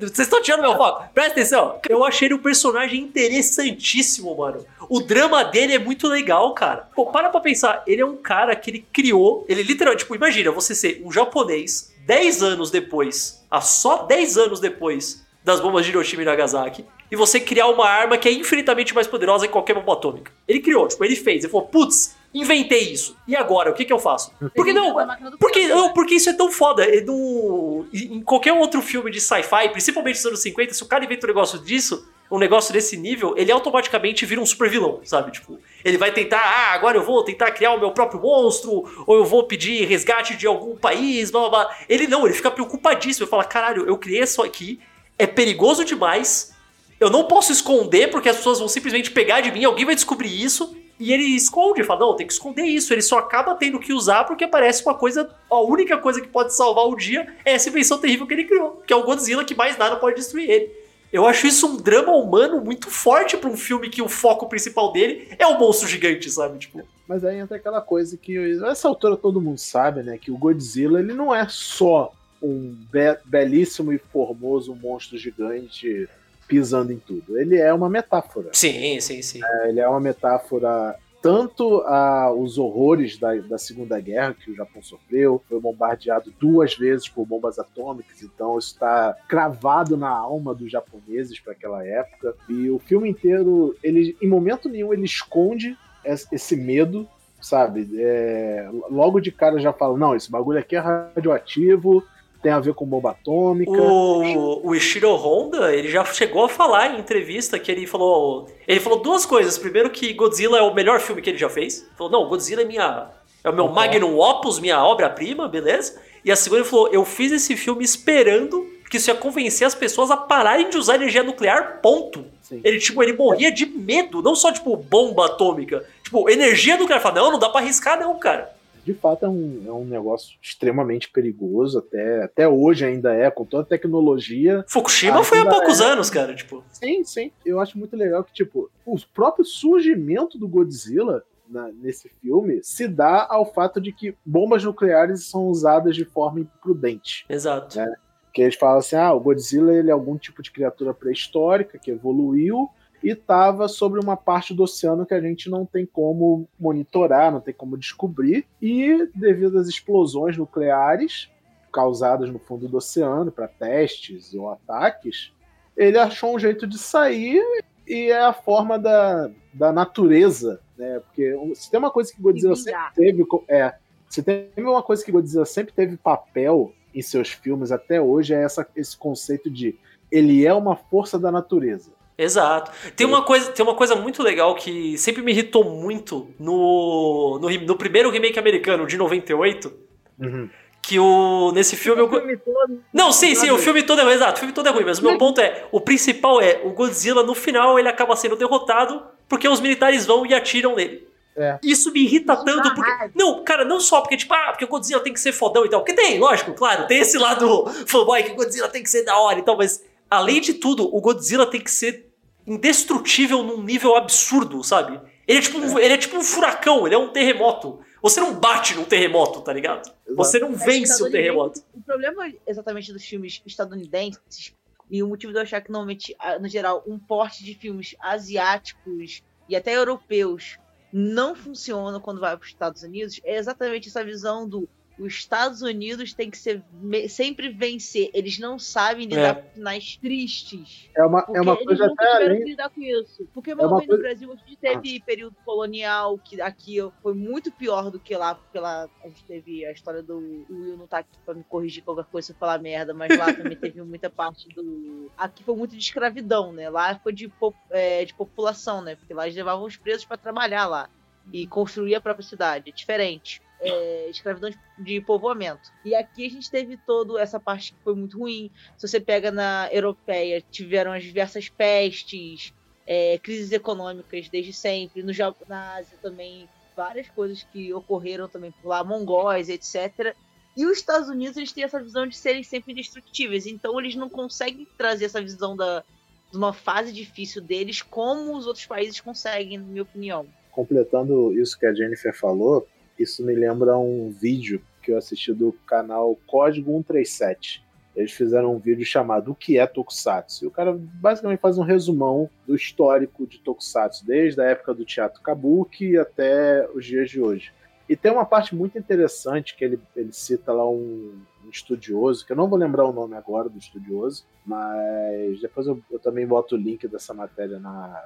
[0.00, 1.04] Vocês estão tirando meu foco.
[1.12, 1.80] Presta atenção.
[1.88, 4.64] Eu achei ele um personagem interessantíssimo, mano.
[4.88, 6.88] O drama dele é muito legal, cara.
[6.94, 7.82] Pô, para pra pensar.
[7.86, 9.44] Ele é um cara que ele criou.
[9.48, 14.60] Ele literalmente, tipo, imagina você ser um japonês 10 anos depois, a só 10 anos
[14.60, 18.94] depois das bombas de Hiroshima e Nagasaki, e você criar uma arma que é infinitamente
[18.94, 20.32] mais poderosa que qualquer bomba atômica.
[20.48, 21.44] Ele criou, tipo, ele fez.
[21.44, 23.16] Ele falou, putz, inventei isso.
[23.26, 24.32] E agora, o que que eu faço?
[24.54, 24.94] Porque não,
[25.38, 26.84] porque, não, porque isso é tão foda.
[26.84, 31.04] É no, em qualquer outro filme de sci-fi, principalmente nos anos 50, se o cara
[31.04, 35.30] inventa um negócio disso, um negócio desse nível, ele automaticamente vira um super vilão, sabe?
[35.30, 39.16] Tipo, ele vai tentar, ah, agora eu vou tentar criar o meu próprio monstro, ou
[39.16, 41.76] eu vou pedir resgate de algum país, blá blá blá.
[41.88, 43.24] Ele não, ele fica preocupadíssimo.
[43.24, 44.80] Ele fala, caralho, eu criei isso aqui,
[45.16, 46.52] é perigoso demais,
[46.98, 50.42] eu não posso esconder porque as pessoas vão simplesmente pegar de mim, alguém vai descobrir
[50.42, 52.92] isso, e ele esconde, fala, não, tem que esconder isso.
[52.92, 55.28] Ele só acaba tendo que usar porque parece uma coisa.
[55.50, 58.82] A única coisa que pode salvar o dia é essa invenção terrível que ele criou,
[58.86, 60.84] que é o Godzilla, que mais nada pode destruir ele.
[61.12, 64.92] Eu acho isso um drama humano muito forte para um filme que o foco principal
[64.92, 66.58] dele é o monstro gigante, sabe?
[66.58, 66.82] Tipo.
[67.06, 70.18] Mas aí entra aquela coisa que nessa altura todo mundo sabe, né?
[70.18, 76.08] Que o Godzilla ele não é só um be belíssimo e formoso monstro gigante
[76.46, 77.38] pisando em tudo.
[77.38, 78.50] Ele é uma metáfora.
[78.52, 79.40] Sim, sim, sim.
[79.44, 84.82] É, ele é uma metáfora tanto aos horrores da, da Segunda Guerra que o Japão
[84.82, 90.70] sofreu, foi bombardeado duas vezes por bombas atômicas, então isso está cravado na alma dos
[90.70, 92.34] japoneses para aquela época.
[92.46, 97.08] E o filme inteiro, ele, em momento nenhum, ele esconde esse medo,
[97.40, 97.88] sabe?
[97.96, 102.04] É, logo de cara já fala: não, esse bagulho aqui é radioativo,
[102.44, 103.72] tem a ver com bomba atômica.
[103.72, 108.46] O, o Ishiro Honda, ele já chegou a falar em entrevista que ele falou.
[108.68, 109.56] Ele falou duas coisas.
[109.56, 111.78] Primeiro, que Godzilla é o melhor filme que ele já fez.
[111.78, 113.08] Ele falou, não, Godzilla é minha.
[113.42, 113.74] É o meu okay.
[113.74, 115.98] magnum opus, minha obra-prima, beleza?
[116.22, 119.74] E a segunda, ele falou: eu fiz esse filme esperando que isso ia convencer as
[119.74, 122.26] pessoas a pararem de usar energia nuclear, ponto.
[122.42, 122.60] Sim.
[122.62, 125.82] Ele, tipo, ele morria de medo, não só, tipo, bomba atômica.
[126.02, 127.00] Tipo, energia nuclear.
[127.00, 130.36] Fala, não, não dá pra arriscar, não, cara de fato é um, é um negócio
[130.42, 134.64] extremamente perigoso, até, até hoje ainda é, com toda a tecnologia.
[134.68, 135.84] Fukushima foi há poucos é.
[135.84, 136.62] anos, cara, tipo.
[136.70, 137.32] Sim, sim.
[137.44, 142.86] Eu acho muito legal que, tipo, o próprio surgimento do Godzilla na, nesse filme se
[142.86, 147.24] dá ao fato de que bombas nucleares são usadas de forma imprudente.
[147.28, 147.78] Exato.
[147.78, 147.94] Né?
[148.32, 151.90] Que eles falam assim: ah, o Godzilla ele é algum tipo de criatura pré-histórica que
[151.90, 152.68] evoluiu
[153.04, 157.40] e estava sobre uma parte do oceano que a gente não tem como monitorar, não
[157.40, 161.30] tem como descobrir, e devido às explosões nucleares
[161.70, 165.32] causadas no fundo do oceano para testes ou ataques,
[165.76, 167.44] ele achou um jeito de sair
[167.86, 171.00] e é a forma da, da natureza, né?
[171.00, 173.74] Porque se tem uma coisa que Godzilla sempre teve, é,
[174.08, 178.42] se tem uma coisa que Godzilla sempre teve papel em seus filmes até hoje é
[178.42, 179.76] essa, esse conceito de
[180.10, 181.90] ele é uma força da natureza.
[182.16, 182.70] Exato.
[182.94, 187.50] Tem uma, coisa, tem uma coisa muito legal que sempre me irritou muito no, no,
[187.50, 189.72] no primeiro remake americano de 98.
[190.20, 190.48] Uhum.
[190.80, 191.50] Que o.
[191.52, 192.02] Nesse filme.
[192.02, 194.34] O filme todo, não, sim, sim, o filme todo é ruim, exato.
[194.34, 197.22] O filme todo é ruim, mas o meu ponto é: o principal é, o Godzilla,
[197.22, 201.08] no final, ele acaba sendo derrotado porque os militares vão e atiram nele.
[201.36, 201.58] É.
[201.62, 202.90] Isso me irrita tanto, porque.
[203.14, 205.70] Não, cara, não só porque, tipo, ah, porque o Godzilla tem que ser fodão e
[205.70, 205.80] tal.
[205.80, 209.18] Porque tem, lógico, claro, tem esse lado fanboy que o Godzilla tem que ser da
[209.18, 212.10] hora e tal, mas além de tudo, o Godzilla tem que ser
[212.46, 215.00] indestrutível num nível absurdo, sabe?
[215.26, 217.80] Ele é tipo um, ele é tipo um furacão, ele é um terremoto.
[218.02, 219.86] Você não bate num terremoto, tá ligado?
[219.86, 220.16] Exato.
[220.16, 221.62] Você não vence o terremoto.
[221.72, 224.54] O problema exatamente dos filmes estadunidenses
[224.90, 229.22] e o motivo de eu achar que normalmente, no geral, um porte de filmes asiáticos
[229.48, 230.58] e até europeus
[230.92, 235.60] não funciona quando vai para os Estados Unidos é exatamente essa visão do os Estados
[235.62, 236.62] Unidos tem que ser,
[237.08, 238.10] sempre vencer.
[238.14, 239.42] Eles não sabem lidar é.
[239.42, 240.88] com finais tristes.
[240.96, 242.38] É uma, é uma coisa até além...
[242.38, 243.26] que lidar com isso.
[243.34, 243.74] Porque é coisa...
[243.74, 245.04] no Brasil a gente teve ah.
[245.04, 249.64] período colonial, que aqui foi muito pior do que lá, porque lá a gente teve
[249.66, 250.14] a história do
[250.48, 253.16] o Will não tá aqui pra me corrigir qualquer coisa se eu falar merda, mas
[253.18, 255.10] lá também teve muita parte do.
[255.16, 256.70] Aqui foi muito de escravidão, né?
[256.70, 257.30] Lá foi de,
[257.70, 258.94] é, de população, né?
[258.94, 260.88] Porque lá eles levavam os presos para trabalhar lá
[261.32, 262.70] e construir a própria cidade.
[262.70, 265.70] É diferente é, escravidão de, de, povoamento.
[265.84, 268.50] E aqui a gente teve toda essa parte que foi muito ruim.
[268.76, 272.52] Se você pega na europeia, tiveram as diversas pestes,
[272.86, 275.02] é, crises econômicas desde sempre.
[275.02, 275.12] No
[275.48, 280.14] na Ásia também, várias coisas que ocorreram também por lá, mongóis, etc.
[280.56, 283.46] E os Estados Unidos eles têm essa visão de serem sempre indestrutíveis.
[283.46, 285.82] Então eles não conseguem trazer essa visão da,
[286.30, 290.26] de uma fase difícil deles como os outros países conseguem, na minha opinião.
[290.50, 292.66] Completando isso que a Jennifer falou,
[292.98, 297.64] isso me lembra um vídeo que eu assisti do canal Código 137.
[297.96, 300.44] Eles fizeram um vídeo chamado O que é Tokusatsu?
[300.44, 304.84] E o cara basicamente faz um resumão do histórico de Tokusatsu, desde a época do
[304.84, 307.52] teatro Kabuki até os dias de hoje.
[307.88, 312.32] E tem uma parte muito interessante que ele, ele cita lá um, um estudioso, que
[312.32, 316.56] eu não vou lembrar o nome agora do estudioso, mas depois eu, eu também boto
[316.56, 318.04] o link dessa matéria na,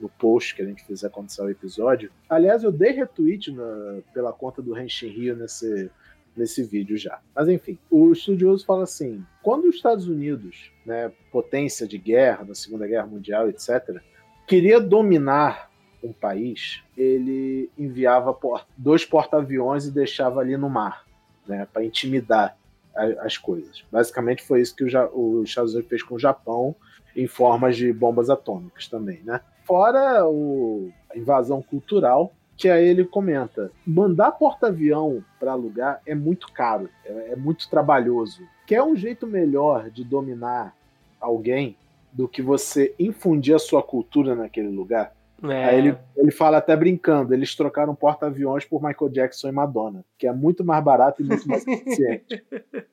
[0.00, 2.10] no post que a gente fizer quando sair o episódio.
[2.28, 5.90] Aliás, eu dei retweet na, pela conta do Henshin Rio nesse,
[6.36, 7.20] nesse vídeo já.
[7.34, 12.54] Mas enfim, o estudioso fala assim: quando os Estados Unidos, né, potência de guerra, na
[12.54, 14.00] Segunda Guerra Mundial, etc.,
[14.46, 15.70] queria dominar
[16.02, 18.36] um país, ele enviava
[18.76, 21.04] dois porta-aviões e deixava ali no mar,
[21.46, 22.56] né, para intimidar
[22.94, 23.84] as coisas.
[23.90, 26.74] Basicamente foi isso que o, Estados Unidos fez com o Japão
[27.14, 29.40] em formas de bombas atômicas também, né?
[29.70, 36.52] Fora o, a invasão cultural, que aí ele comenta: mandar porta-avião para alugar é muito
[36.52, 38.42] caro, é, é, muito trabalhoso.
[38.66, 40.74] Quer um jeito melhor de dominar
[41.20, 41.76] alguém
[42.12, 45.12] do que você infundir a sua cultura naquele lugar?
[45.44, 45.64] É.
[45.66, 50.26] Aí ele, ele fala até brincando, eles trocaram porta-aviões por Michael Jackson e Madonna, que
[50.26, 52.44] é muito mais barato e muito mais eficiente.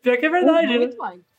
[0.04, 0.90] Pior que é verdade, né?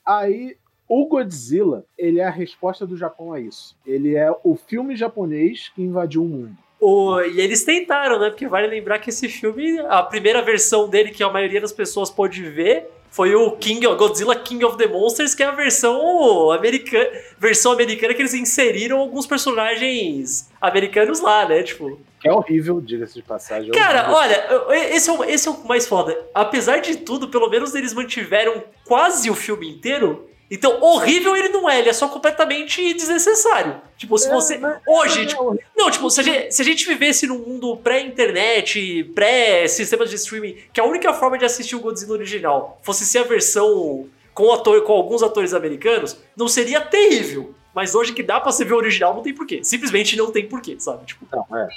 [0.04, 0.56] Aí
[0.88, 3.76] o Godzilla, ele é a resposta do Japão a isso.
[3.86, 6.56] Ele é o filme japonês que invadiu o mundo.
[6.80, 8.30] O, e eles tentaram, né?
[8.30, 12.08] Porque vale lembrar que esse filme, a primeira versão dele que a maioria das pessoas
[12.08, 16.50] pode ver, foi o King of, Godzilla King of the Monsters, que é a versão
[16.52, 21.62] americana, versão americana que eles inseriram alguns personagens americanos lá, né?
[21.62, 22.00] Tipo.
[22.20, 23.70] Que é horrível, diga-se de passagem.
[23.70, 24.46] É Cara, olha,
[24.94, 26.16] esse é, o, esse é o mais foda.
[26.34, 31.68] Apesar de tudo, pelo menos eles mantiveram quase o filme inteiro então, horrível ele não
[31.68, 33.80] é, ele é só completamente desnecessário.
[33.98, 34.60] Tipo, se é, você.
[34.86, 35.58] hoje, é tipo.
[35.76, 40.56] Não, tipo, se a, gente, se a gente vivesse num mundo pré-internet, pré-sistemas de streaming,
[40.72, 44.82] que a única forma de assistir o Godzilla original fosse ser a versão com, ator,
[44.82, 47.54] com alguns atores americanos, não seria terrível.
[47.74, 49.62] Mas hoje que dá pra você ver o original, não tem porquê.
[49.62, 51.04] Simplesmente não tem porquê, sabe?
[51.04, 51.26] Tipo...
[51.30, 51.68] Não, é.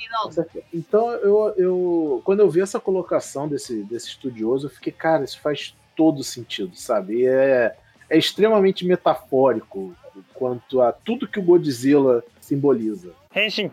[0.73, 5.39] Então, eu, eu, quando eu vi essa colocação desse, desse estudioso, eu fiquei, cara, isso
[5.41, 7.17] faz todo sentido, sabe?
[7.17, 7.75] E é
[8.11, 9.95] é extremamente metafórico
[10.33, 13.13] quanto a tudo que o Godzilla simboliza.
[13.33, 13.71] Henshin.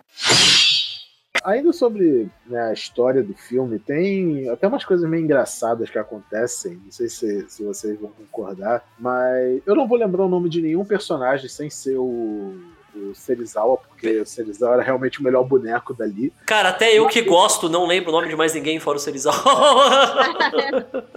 [1.43, 6.81] Ainda sobre né, a história do filme, tem até umas coisas meio engraçadas que acontecem.
[6.85, 10.63] Não sei se, se vocês vão concordar, mas eu não vou lembrar o nome de
[10.63, 12.55] nenhum personagem sem ser o,
[12.95, 16.33] o Serizawa, porque o Serizawa era realmente o melhor boneco dali.
[16.47, 19.35] Cara, até eu que gosto não lembro o nome de mais ninguém fora o Serizawa.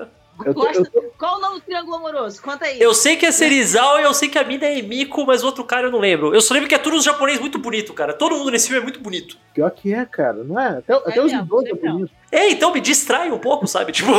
[0.45, 1.01] Eu tô, eu tô...
[1.17, 2.41] Qual o nome do triângulo amoroso?
[2.41, 2.81] Conta aí.
[2.81, 5.45] Eu sei que é Serizal e eu sei que a mina é Emiko, mas o
[5.45, 6.33] outro cara eu não lembro.
[6.33, 8.13] Eu só lembro que é tudo os japonês muito bonito, cara.
[8.13, 9.37] Todo mundo nesse filme é muito bonito.
[9.53, 10.79] Pior que é, cara, não é?
[10.79, 12.11] Até, é até os idosos é bonito.
[12.31, 13.91] É, então me distrai um pouco, sabe?
[13.93, 14.11] Tipo.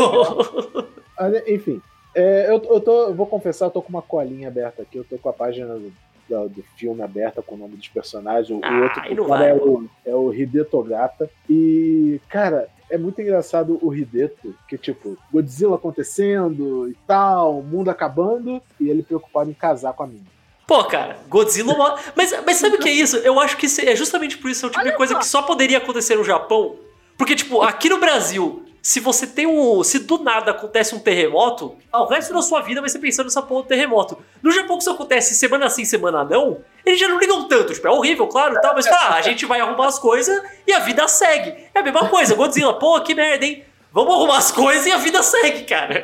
[1.46, 1.80] Enfim,
[2.14, 5.16] É, eu, eu, tô, vou confessar, eu tô com uma colinha aberta aqui, eu tô
[5.18, 5.92] com a página do,
[6.28, 8.50] do, do filme aberta com o nome dos personagens.
[8.50, 11.30] O, ah, outro cara é o, é o Hideto Gata.
[11.48, 18.62] E, cara, é muito engraçado o Hideto, que tipo, Godzilla acontecendo e tal, mundo acabando,
[18.78, 20.26] e ele preocupado em casar com a mina.
[20.66, 21.74] Pô, cara, Godzilla.
[22.14, 23.16] mas, mas sabe o que é isso?
[23.18, 25.18] Eu acho que é justamente por isso é o tipo Olha de coisa só.
[25.18, 26.76] que só poderia acontecer no Japão.
[27.16, 29.82] Porque, tipo, aqui no Brasil, se você tem um.
[29.82, 33.40] Se do nada acontece um terremoto, o resto da sua vida vai ser pensando nessa
[33.40, 34.18] porra do terremoto.
[34.42, 37.72] No Japão, que isso acontece semana sim, semana não, eles já não ligam tanto.
[37.72, 40.78] Tipo, é horrível, claro, tal, mas ah, a gente vai arrumar as coisas e a
[40.80, 41.68] vida segue.
[41.74, 43.64] É a mesma coisa, Godzilla, pô, que merda, hein?
[43.92, 46.02] Vamos arrumar as coisas e a vida segue, cara.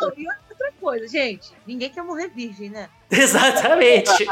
[0.00, 1.52] Não, e outra coisa, gente.
[1.64, 2.88] Ninguém quer morrer virgem, né?
[3.08, 4.26] Exatamente.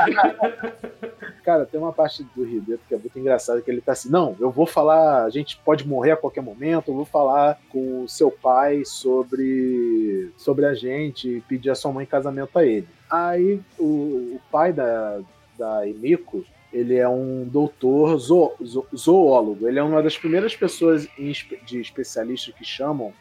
[1.45, 4.37] Cara, tem uma parte do Ribeto que é muito engraçada, que ele tá assim, não,
[4.41, 8.09] eu vou falar, a gente pode morrer a qualquer momento, eu vou falar com o
[8.09, 12.89] seu pai sobre, sobre a gente e pedir a sua mãe em casamento a ele.
[13.09, 15.21] Aí o, o pai da,
[15.59, 19.67] da Emiko, ele é um doutor zo, zo, zoólogo.
[19.67, 23.13] Ele é uma das primeiras pessoas de especialistas que chamam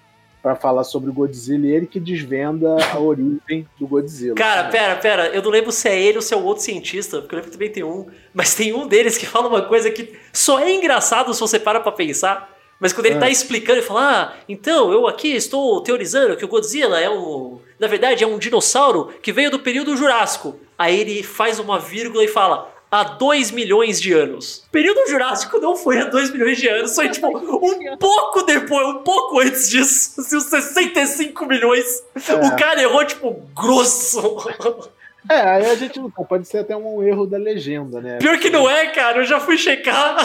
[0.46, 4.36] para falar sobre o Godzilla e ele que desvenda a origem do Godzilla.
[4.36, 7.20] Cara, pera, pera, eu não lembro se é ele ou se é o outro cientista,
[7.20, 9.90] porque eu lembro que também tem um, mas tem um deles que fala uma coisa
[9.90, 12.55] que só é engraçado se você para pra pensar.
[12.80, 13.20] Mas quando ele é.
[13.20, 17.60] tá explicando, ele fala: Ah, então eu aqui estou teorizando que o Godzilla é um.
[17.80, 20.60] Na verdade, é um dinossauro que veio do período Jurássico.
[20.78, 24.64] Aí ele faz uma vírgula e fala: há 2 milhões de anos.
[24.68, 28.88] O período Jurássico não foi há 2 milhões de anos, foi tipo um pouco depois,
[28.88, 32.04] um pouco antes disso, assim, os 65 milhões.
[32.28, 32.34] É.
[32.34, 34.38] O cara errou, tipo, grosso.
[35.30, 38.18] É, aí a gente não pode ser até um erro da legenda, né?
[38.18, 40.16] Pior que não é, cara, eu já fui checar.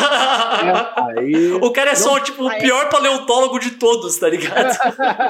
[0.60, 1.52] É, aí...
[1.54, 2.22] O cara é só, não...
[2.22, 4.76] tipo, o pior paleontólogo de todos, tá ligado?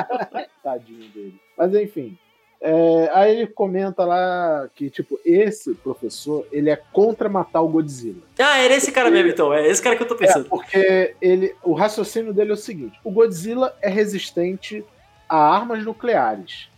[0.62, 1.34] Tadinho dele.
[1.56, 2.16] Mas enfim,
[2.60, 8.22] é, aí ele comenta lá que, tipo, esse professor, ele é contra matar o Godzilla.
[8.38, 9.52] Ah, era esse cara mesmo, então.
[9.52, 10.44] É esse cara que eu tô pensando.
[10.44, 14.84] É, porque ele, o raciocínio dele é o seguinte: o Godzilla é resistente
[15.26, 16.68] a armas nucleares.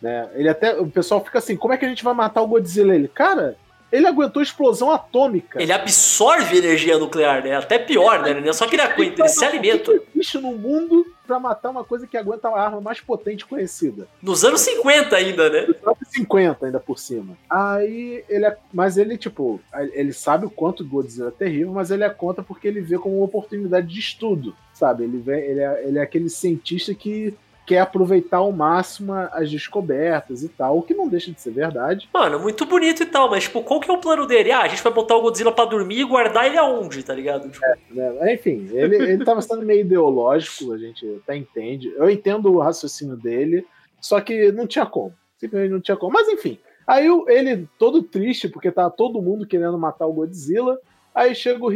[0.00, 0.28] Né?
[0.34, 0.78] Ele até.
[0.78, 2.94] O pessoal fica assim: como é que a gente vai matar o Godzilla?
[2.94, 3.56] Ele, cara,
[3.90, 5.62] ele aguentou explosão atômica.
[5.62, 7.56] Ele absorve energia nuclear, né?
[7.56, 8.46] Até pior, né?
[8.46, 9.92] É só que ele aguenta, ele se alimenta.
[9.92, 13.46] O que existe no mundo para matar uma coisa que aguenta a arma mais potente
[13.46, 14.08] conhecida?
[14.20, 15.62] Nos anos 50 ainda, né?
[15.62, 17.36] Nos anos 50 ainda por cima.
[17.48, 18.56] Aí ele é...
[18.72, 19.60] Mas ele, tipo,
[19.92, 22.98] ele sabe o quanto o Godzilla é terrível, mas ele é contra porque ele vê
[22.98, 25.04] como uma oportunidade de estudo, sabe?
[25.04, 27.34] Ele, vê, ele, é, ele é aquele cientista que
[27.66, 32.08] quer aproveitar ao máximo as descobertas e tal, o que não deixa de ser verdade.
[32.14, 34.52] Mano, muito bonito e tal, mas tipo, qual que é o plano dele?
[34.52, 37.48] Ah, a gente vai botar o Godzilla pra dormir e guardar ele aonde, tá ligado?
[37.48, 37.64] Tipo...
[37.66, 38.34] É, né?
[38.34, 41.92] Enfim, ele, ele tava sendo meio ideológico, a gente até entende.
[41.96, 43.66] Eu entendo o raciocínio dele,
[44.00, 45.12] só que não tinha como.
[45.38, 46.12] Simplesmente não tinha como.
[46.12, 50.78] Mas enfim, aí ele todo triste, porque tá todo mundo querendo matar o Godzilla,
[51.16, 51.68] Aí chega o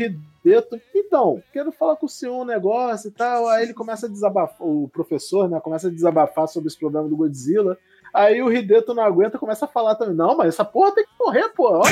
[0.44, 3.48] Rideto, então, quero falar com o senhor um negócio e tal.
[3.48, 7.16] Aí ele começa a desabafar, o professor, né, começa a desabafar sobre esse problema do
[7.16, 7.76] Godzilla.
[8.12, 11.11] Aí o Rideto não aguenta, começa a falar também, não, mas essa porra tem que
[11.18, 11.81] morrer, pô.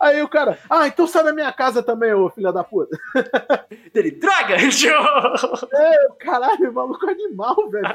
[0.00, 2.98] Aí o cara, ah, então sai da minha casa também, ô filha da puta.
[3.94, 4.56] Ele, droga!
[5.72, 7.86] é, caralho, maluco animal, velho.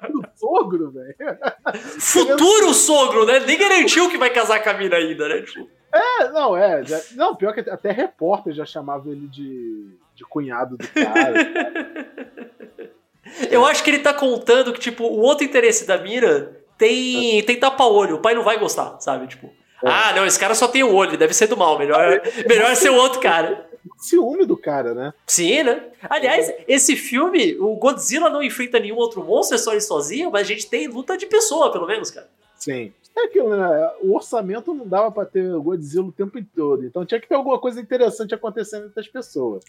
[0.00, 1.16] Futuro sogro, velho.
[1.98, 3.40] Futuro sogro, né?
[3.40, 5.42] Nem garantiu que vai casar com a mina ainda, né?
[5.42, 5.68] Tipo...
[5.92, 6.84] É, não, é.
[6.84, 11.34] Já, não, pior que até repórter já chamava ele de, de cunhado do cara.
[13.50, 17.42] Eu acho que ele tá contando que, tipo, o outro interesse da Mira tem, é.
[17.42, 18.16] tem tapa-olho.
[18.16, 19.26] O pai não vai gostar, sabe?
[19.26, 19.46] Tipo,
[19.82, 19.88] é.
[19.88, 21.78] ah, não, esse cara só tem o um olho, deve ser do mal.
[21.78, 23.70] Melhor, melhor ser o outro cara.
[23.98, 25.14] Ciúme do cara, né?
[25.26, 25.82] Sim, né?
[26.08, 30.42] Aliás, esse filme, o Godzilla não enfrenta nenhum outro monstro, é só ele sozinho, mas
[30.42, 32.28] a gente tem luta de pessoa, pelo menos, cara.
[32.56, 32.92] Sim.
[33.16, 33.90] É aquilo, né?
[34.00, 36.84] O orçamento não dava para ter Godzilla o tempo todo.
[36.84, 39.64] Então tinha que ter alguma coisa interessante acontecendo entre as pessoas.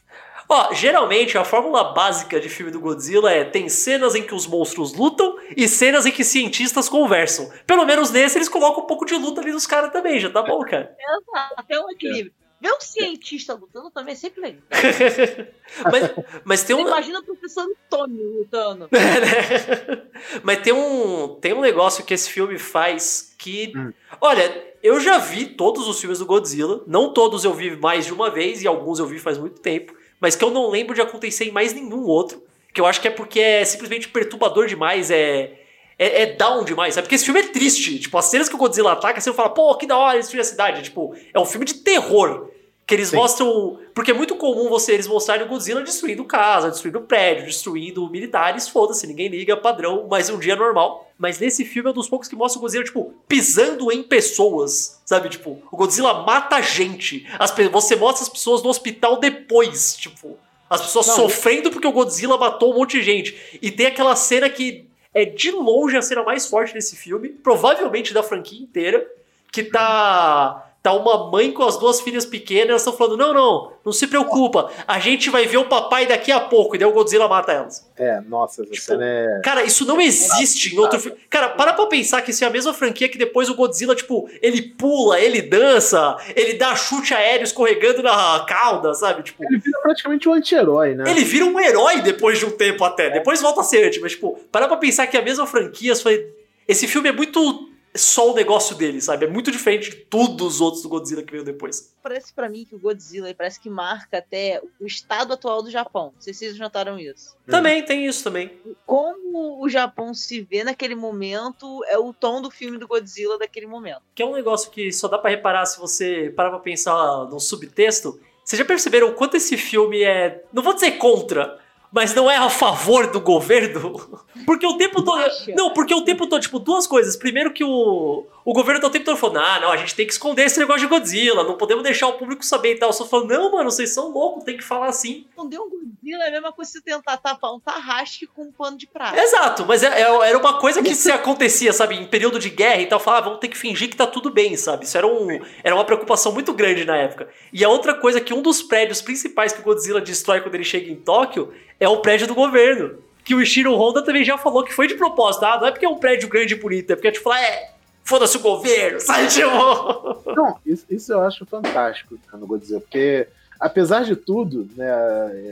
[0.48, 4.48] Ó, geralmente a fórmula básica de filme do Godzilla é tem cenas em que os
[4.48, 7.52] monstros lutam e cenas em que cientistas conversam.
[7.68, 10.42] Pelo menos nesse eles colocam um pouco de luta ali nos caras também, já tá
[10.42, 10.96] bom, cara.
[10.98, 12.43] Exato, até um equilíbrio.
[12.64, 14.62] Ver um cientista lutando também é sempre legal.
[15.92, 16.12] mas,
[16.46, 16.88] mas tem um.
[16.88, 18.88] imagina o professor Antônio lutando.
[18.90, 20.04] É, né?
[20.42, 23.74] Mas tem um, tem um negócio que esse filme faz que.
[23.76, 23.92] Hum.
[24.22, 26.82] Olha, eu já vi todos os filmes do Godzilla.
[26.88, 29.94] Não todos eu vi mais de uma vez, e alguns eu vi faz muito tempo.
[30.18, 32.42] Mas que eu não lembro de acontecer em mais nenhum outro.
[32.74, 35.60] Que eu acho que é porque é simplesmente perturbador demais, é.
[36.00, 37.06] É, é, down demais, sabe?
[37.06, 38.00] Porque esse filme é triste.
[38.00, 40.46] Tipo, as cenas que o Godzilla ataca, você fala, pô, que da hora destruir a
[40.46, 40.82] cidade.
[40.82, 42.53] Tipo, é um filme de terror.
[42.86, 43.16] Que eles Sim.
[43.16, 43.80] mostram.
[43.94, 48.68] Porque é muito comum você eles mostrarem o Godzilla destruindo casa, destruindo prédio, destruindo militares,
[48.68, 51.10] foda-se, ninguém liga, padrão, mas um dia normal.
[51.18, 55.02] Mas nesse filme é um dos poucos que mostra o Godzilla, tipo, pisando em pessoas.
[55.06, 55.30] Sabe?
[55.30, 57.26] Tipo, o Godzilla mata gente.
[57.40, 60.38] As, você mostra as pessoas no hospital depois, tipo.
[60.70, 63.60] As pessoas Não, sofrendo porque o Godzilla matou um monte de gente.
[63.62, 68.14] E tem aquela cena que é de longe a cena mais forte desse filme, provavelmente
[68.14, 69.08] da franquia inteira,
[69.52, 73.72] que tá tá uma mãe com as duas filhas pequenas, elas estão falando: não, não,
[73.86, 76.92] não se preocupa, a gente vai ver o papai daqui a pouco, e daí o
[76.92, 77.90] Godzilla mata elas.
[77.96, 79.42] É, nossa, essa tipo, cena é.
[79.42, 81.18] Cara, isso não existe em outro filme.
[81.30, 84.30] Cara, para pra pensar que isso é a mesma franquia que depois o Godzilla, tipo,
[84.42, 89.24] ele pula, ele dança, ele dá chute aéreo escorregando na cauda, sabe?
[89.24, 91.10] Tipo, ele vira praticamente um anti-herói, né?
[91.10, 93.10] Ele vira um herói depois de um tempo até.
[93.10, 96.28] Depois volta a ser anti, mas, tipo, para pra pensar que a mesma franquia foi.
[96.68, 99.26] Esse filme é muito só o negócio dele, sabe?
[99.26, 101.94] É muito diferente de todos os outros do Godzilla que veio depois.
[102.02, 106.12] Parece para mim que o Godzilla parece que marca até o estado atual do Japão.
[106.16, 107.36] Não sei se vocês notaram isso.
[107.46, 107.86] Também, hum.
[107.86, 108.52] tem isso também.
[108.86, 113.68] Como o Japão se vê naquele momento é o tom do filme do Godzilla daquele
[113.68, 114.02] momento.
[114.16, 117.40] Que é um negócio que só dá para reparar se você parar pra pensar no
[117.40, 118.20] subtexto.
[118.44, 120.44] Vocês já perceberam o quanto esse filme é.
[120.52, 121.60] Não vou dizer contra,
[121.94, 124.24] mas não é a favor do governo.
[124.48, 125.24] Porque o tempo todo.
[125.56, 127.16] Não, porque o tempo todo, tipo, duas coisas.
[127.16, 130.06] Primeiro que o, o governo tá o tempo todo falando, ah, não, a gente tem
[130.06, 132.90] que esconder esse negócio de Godzilla, não podemos deixar o público saber e tal.
[132.90, 135.26] Eu só falando, não, mano, vocês são loucos, tem que falar assim.
[135.30, 138.52] Esconder um Godzilla é a mesma coisa que você tentar tapar um tarrasque com um
[138.52, 139.22] pano de prata.
[139.22, 142.82] Exato, mas é, é, era uma coisa que se acontecia, sabe, em período de guerra
[142.82, 144.86] e tal, falar, ah, vamos ter que fingir que tá tudo bem, sabe?
[144.86, 145.28] Isso era, um,
[145.64, 147.30] era uma preocupação muito grande na época.
[147.54, 150.64] E a outra coisa que um dos prédios principais que o Godzilla destrói quando ele
[150.64, 153.00] chega em Tóquio é o prédio do governo.
[153.24, 155.86] Que o Ishiro Honda também já falou que foi de propósito, ah, não é porque
[155.86, 157.72] é um prédio grande e bonito, é porque, tipo, é,
[158.04, 163.28] foda-se o governo, sai de Não, isso, isso eu acho fantástico no Godzilla, porque
[163.60, 164.88] apesar de tudo, né,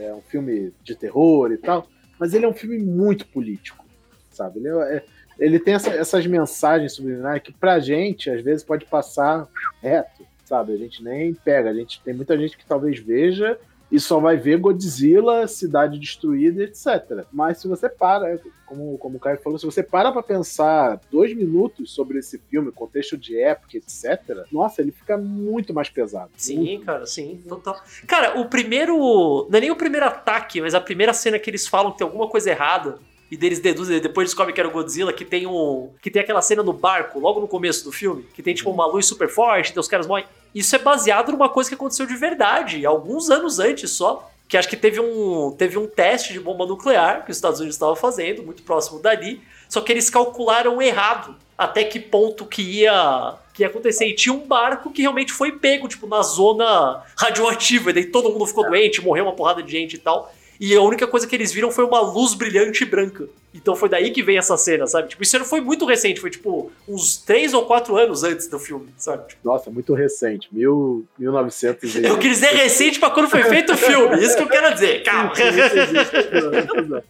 [0.04, 3.84] é um filme de terror e tal, mas ele é um filme muito político,
[4.30, 4.60] sabe?
[4.60, 5.02] Ele, é,
[5.38, 9.48] ele tem essa, essas mensagens subliminares que pra gente, às vezes, pode passar
[9.80, 10.74] reto, sabe?
[10.74, 13.58] A gente nem pega, a gente tem muita gente que talvez veja
[13.92, 17.26] e só vai ver Godzilla, cidade destruída, etc.
[17.30, 21.36] Mas se você para, como, como o Caio falou, se você para pra pensar dois
[21.36, 26.30] minutos sobre esse filme, contexto de época, etc., nossa, ele fica muito mais pesado.
[26.38, 26.86] Sim, muito.
[26.86, 27.78] cara, sim, total.
[28.06, 29.46] Cara, o primeiro.
[29.50, 32.06] Não é nem o primeiro ataque, mas a primeira cena que eles falam que tem
[32.06, 32.98] alguma coisa errada
[33.32, 35.88] e deles deduzem, depois descobrem que era o Godzilla, que tem um.
[36.02, 38.84] que tem aquela cena no barco, logo no começo do filme, que tem tipo uma
[38.84, 40.26] luz super forte, então os caras morrem.
[40.54, 44.30] Isso é baseado numa coisa que aconteceu de verdade, alguns anos antes só.
[44.46, 47.76] Que acho que teve um, teve um teste de bomba nuclear que os Estados Unidos
[47.76, 49.40] estavam fazendo, muito próximo dali.
[49.66, 54.08] Só que eles calcularam errado até que ponto que ia, que ia acontecer.
[54.08, 57.88] E tinha um barco que realmente foi pego, tipo, na zona radioativa.
[57.88, 60.30] E daí todo mundo ficou doente, morreu uma porrada de gente e tal
[60.60, 63.28] e a única coisa que eles viram foi uma luz brilhante branca.
[63.54, 65.08] Então foi daí que vem essa cena, sabe?
[65.08, 68.58] Tipo, isso não foi muito recente, foi tipo uns 3 ou 4 anos antes do
[68.58, 69.28] filme, sabe?
[69.28, 72.04] Tipo, Nossa, muito recente, mil, 1900 e...
[72.04, 75.02] Eu quis dizer recente pra quando foi feito o filme, isso que eu quero dizer,
[75.02, 75.32] calma.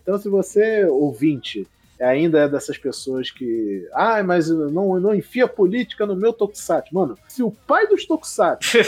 [0.02, 1.66] então se você, ouvinte,
[2.00, 3.86] ainda é dessas pessoas que.
[3.92, 6.94] Ah, mas não, não enfia política no meu Tokusatsu.
[6.94, 8.78] Mano, se o pai dos Tokusatsu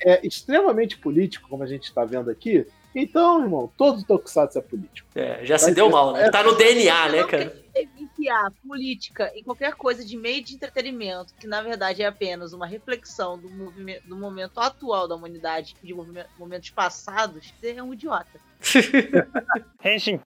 [0.00, 5.08] é extremamente político, como a gente está vendo aqui, então, irmão, todo Tokusatsu é político.
[5.14, 6.26] É, já Vai se deu mal, né?
[6.26, 7.62] É, tá no DNA, né, cara?
[7.98, 12.66] Enfiar política em qualquer coisa de meio de entretenimento, que na verdade é apenas uma
[12.66, 15.94] reflexão do, movimento, do momento atual da humanidade de
[16.38, 18.40] momentos passados, é um idiota.
[19.82, 20.20] Henshin.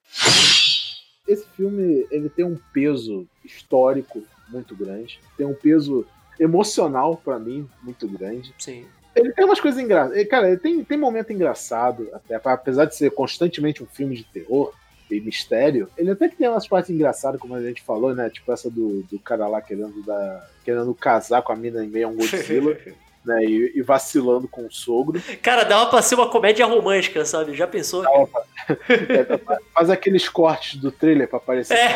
[1.27, 6.07] Esse filme, ele tem um peso histórico muito grande, tem um peso
[6.39, 8.55] emocional para mim muito grande.
[8.59, 8.87] Sim.
[9.17, 10.29] Ele tem umas coisas engraçadas.
[10.29, 14.73] Cara, ele tem, tem momento engraçado, até, apesar de ser constantemente um filme de terror
[15.11, 15.89] e mistério.
[15.97, 18.29] Ele até que tem umas partes engraçadas, como a gente falou, né?
[18.29, 22.09] Tipo essa do, do cara lá querendo, dar, querendo casar com a mina em meio
[22.09, 22.77] a um Godzilla.
[23.27, 25.21] né, e, e, vacilando com o sogro.
[25.43, 27.55] Cara, dava pra ser uma comédia romântica, sabe?
[27.55, 28.03] Já pensou?
[28.03, 28.43] Pra...
[28.79, 31.75] É, faz aqueles cortes do trailer pra aparecer.
[31.75, 31.91] É.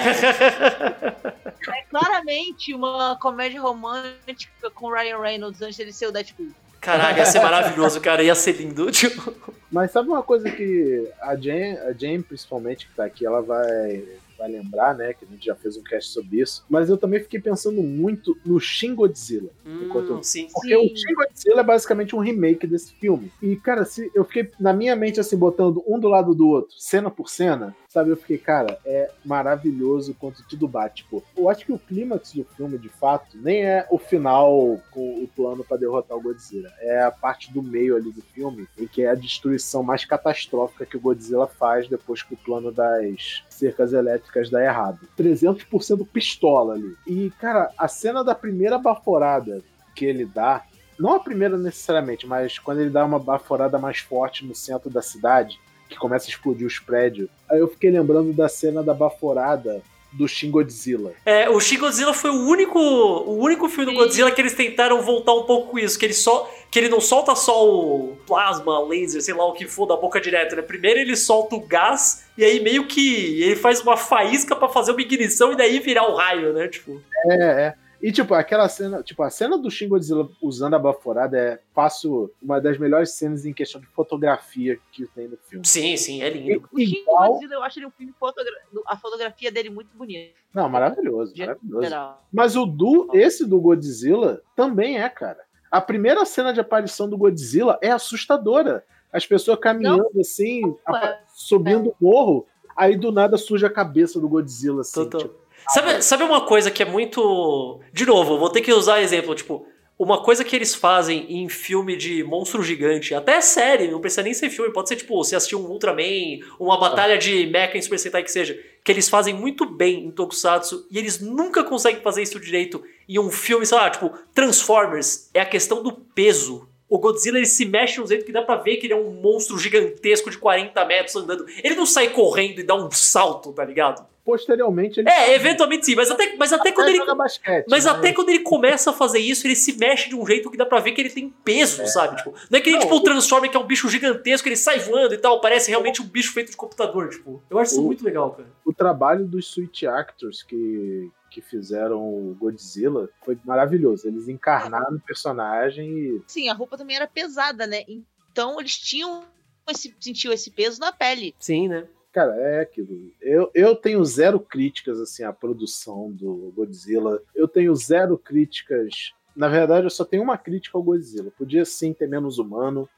[1.69, 6.51] é claramente uma comédia romântica com Ryan Reynolds antes dele ser o Deadpool.
[6.81, 8.23] Caralho, ia ser maravilhoso, cara.
[8.23, 8.91] Ia ser lindo.
[8.91, 9.33] Tipo.
[9.71, 14.03] Mas sabe uma coisa que a Jane, a Jane, principalmente, que tá aqui, ela vai,
[14.37, 15.13] vai lembrar, né?
[15.13, 16.65] Que a gente já fez um cast sobre isso.
[16.69, 19.51] Mas eu também fiquei pensando muito no Shin Godzilla.
[19.65, 20.23] Hum, eu...
[20.25, 20.77] sim, porque sim.
[20.77, 23.31] o Shin Godzilla é basicamente um remake desse filme.
[23.41, 26.75] E, cara, se eu fiquei na minha mente assim, botando um do lado do outro,
[26.77, 28.11] cena por cena, sabe?
[28.11, 31.03] Eu fiquei, cara, é maravilhoso quanto tudo bate.
[31.03, 35.23] Tipo, eu acho que o clímax do filme, de fato, nem é o final com
[35.23, 36.73] o plano para derrotar o Godzilla.
[36.79, 40.87] É a parte do meio ali do filme, em que é a destruição mais catastrófica
[40.87, 45.01] que o Godzilla faz depois que o plano das cercas elétricas dá errado.
[45.19, 46.95] 300% pistola ali.
[47.07, 49.63] E, cara, a cena da primeira baforada
[49.97, 50.65] que ele dá
[50.97, 55.01] não a primeira necessariamente, mas quando ele dá uma baforada mais forte no centro da
[55.01, 55.59] cidade,
[55.91, 57.29] que começa a explodir os prédios.
[57.51, 59.83] Aí eu fiquei lembrando da cena da baforada
[60.13, 61.13] do Shin Godzilla.
[61.25, 65.01] É, o Shin Godzilla foi o único, o único filme do Godzilla que eles tentaram
[65.03, 68.81] voltar um pouco com isso, que ele só que ele não solta só o plasma,
[68.87, 70.63] laser, sei lá o que for da boca direto, né?
[70.63, 74.93] Primeiro ele solta o gás e aí meio que ele faz uma faísca para fazer
[74.93, 76.69] uma ignição e daí virar o raio, né?
[76.69, 77.01] Tipo.
[77.27, 77.75] É, é.
[78.03, 82.33] E, tipo, aquela cena, tipo, a cena do Shin Godzilla usando a baforada é fácil
[82.41, 85.67] uma das melhores cenas em questão de fotografia que tem no filme.
[85.67, 86.69] Sim, sim, é lindo.
[86.77, 88.51] E, o Shin Godzilla, eu acho ele um filme fotogra
[88.87, 90.35] a fotografia dele muito bonita.
[90.55, 91.83] Não, maravilhoso, maravilhoso.
[91.83, 92.25] Geral.
[92.33, 95.41] Mas o do, esse do Godzilla também é, cara.
[95.71, 98.85] A primeira cena de aparição do Godzilla é assustadora.
[99.13, 101.19] As pessoas caminhando Não, assim, é.
[101.29, 102.47] subindo o morro,
[102.77, 105.05] aí do nada surge a cabeça do Godzilla, assim.
[105.05, 105.21] Total.
[105.21, 105.35] Tipo,
[105.69, 107.81] Sabe, sabe uma coisa que é muito.
[107.93, 109.67] De novo, vou ter que usar exemplo, tipo.
[109.99, 114.33] Uma coisa que eles fazem em filme de monstro gigante, até série, não precisa nem
[114.33, 117.99] ser filme, pode ser tipo, você assistir um Ultraman, uma batalha de mecha em Super
[117.99, 122.23] Sentai que seja, que eles fazem muito bem em Tokusatsu e eles nunca conseguem fazer
[122.23, 126.99] isso direito em um filme, sei lá, tipo, Transformers, é a questão do peso o
[126.99, 129.13] Godzilla ele se mexe de um jeito que dá pra ver que ele é um
[129.13, 131.47] monstro gigantesco de 40 metros andando.
[131.63, 134.05] Ele não sai correndo e dá um salto, tá ligado?
[134.25, 135.09] Posteriormente ele.
[135.09, 137.15] É, eventualmente sim, mas até, mas até, até quando ele.
[137.15, 137.91] Basquete, mas né?
[137.91, 140.67] até quando ele começa a fazer isso, ele se mexe de um jeito que dá
[140.67, 141.87] pra ver que ele tem peso, é.
[141.87, 142.17] sabe?
[142.17, 144.57] Tipo, não é que ele, não, tipo, o Transformer, que é um bicho gigantesco, ele
[144.57, 147.43] sai voando e tal, parece realmente um bicho feito de computador, tipo.
[147.49, 148.49] Eu acho isso o, muito legal, cara.
[148.65, 154.07] O trabalho dos Switch Actors que, que fizeram o Godzilla foi maravilhoso.
[154.07, 156.23] Eles encarnaram o personagem e.
[156.27, 157.85] Sim, a roupa também era pesada, né?
[158.33, 159.25] Então eles tinham
[159.69, 161.35] esse, sentiu esse peso na pele.
[161.39, 161.87] Sim, né?
[162.13, 163.13] Cara, é aquilo.
[163.21, 167.23] Eu, eu tenho zero críticas assim à produção do Godzilla.
[167.35, 169.13] Eu tenho zero críticas.
[169.35, 171.31] Na verdade, eu só tenho uma crítica ao Godzilla.
[171.31, 172.89] Podia sim ter menos humano.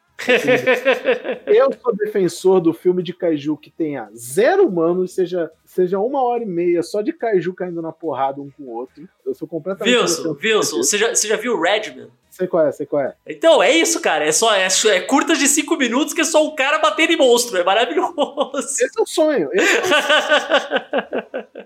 [1.47, 6.43] Eu sou defensor do filme de kaiju que tenha zero humanos, seja, seja uma hora
[6.43, 9.09] e meia só de kaiju caindo na porrada um com o outro.
[9.25, 9.97] Eu sou completamente.
[9.97, 12.11] Wilson, Wilson, você já, você já viu Redman?
[12.33, 13.15] Sei qual é, sei qual é.
[13.27, 14.25] Então, é isso, cara.
[14.25, 17.17] É só é, é curtas de cinco minutos que é só o cara batendo em
[17.17, 17.59] monstro.
[17.59, 18.15] É maravilhoso.
[18.57, 19.51] Esse é o sonho.
[19.53, 20.03] Esse é o sonho.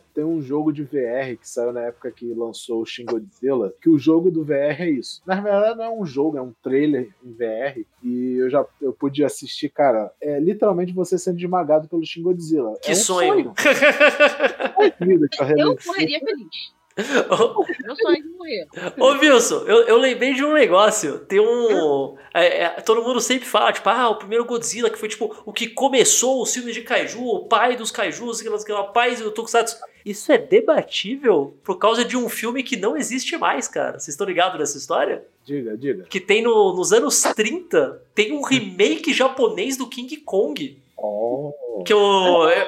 [0.12, 3.90] Tem um jogo de VR que saiu na época que lançou o Shin Godzilla, que
[3.90, 5.22] o jogo do VR é isso.
[5.26, 7.84] Na verdade, não é um jogo, é um trailer em VR.
[8.02, 10.10] E eu já eu pude assistir, cara.
[10.20, 12.76] É literalmente você sendo esmagado pelo Shin Godzilla.
[12.82, 13.28] Que é um sonho.
[13.28, 13.54] sonho.
[15.58, 16.75] eu correria feliz.
[16.96, 18.66] Meu sonho de morrer.
[18.98, 21.18] Ô, Wilson, eu, eu lembrei de um negócio.
[21.20, 22.16] Tem um.
[22.32, 25.52] É, é, todo mundo sempre fala, tipo, ah, o primeiro Godzilla, que foi tipo o
[25.52, 29.76] que começou o filme de Kaiju, o pai dos Kaijus, aquelas, aquelas pais do Tokusatsu.
[30.04, 33.98] Isso é debatível por causa de um filme que não existe mais, cara.
[33.98, 35.24] Vocês estão ligados nessa história?
[35.44, 36.04] Diga, diga.
[36.04, 40.78] Que tem no, nos anos 30, tem um remake japonês do King Kong.
[40.96, 41.52] Oh.
[41.84, 41.98] Que eu,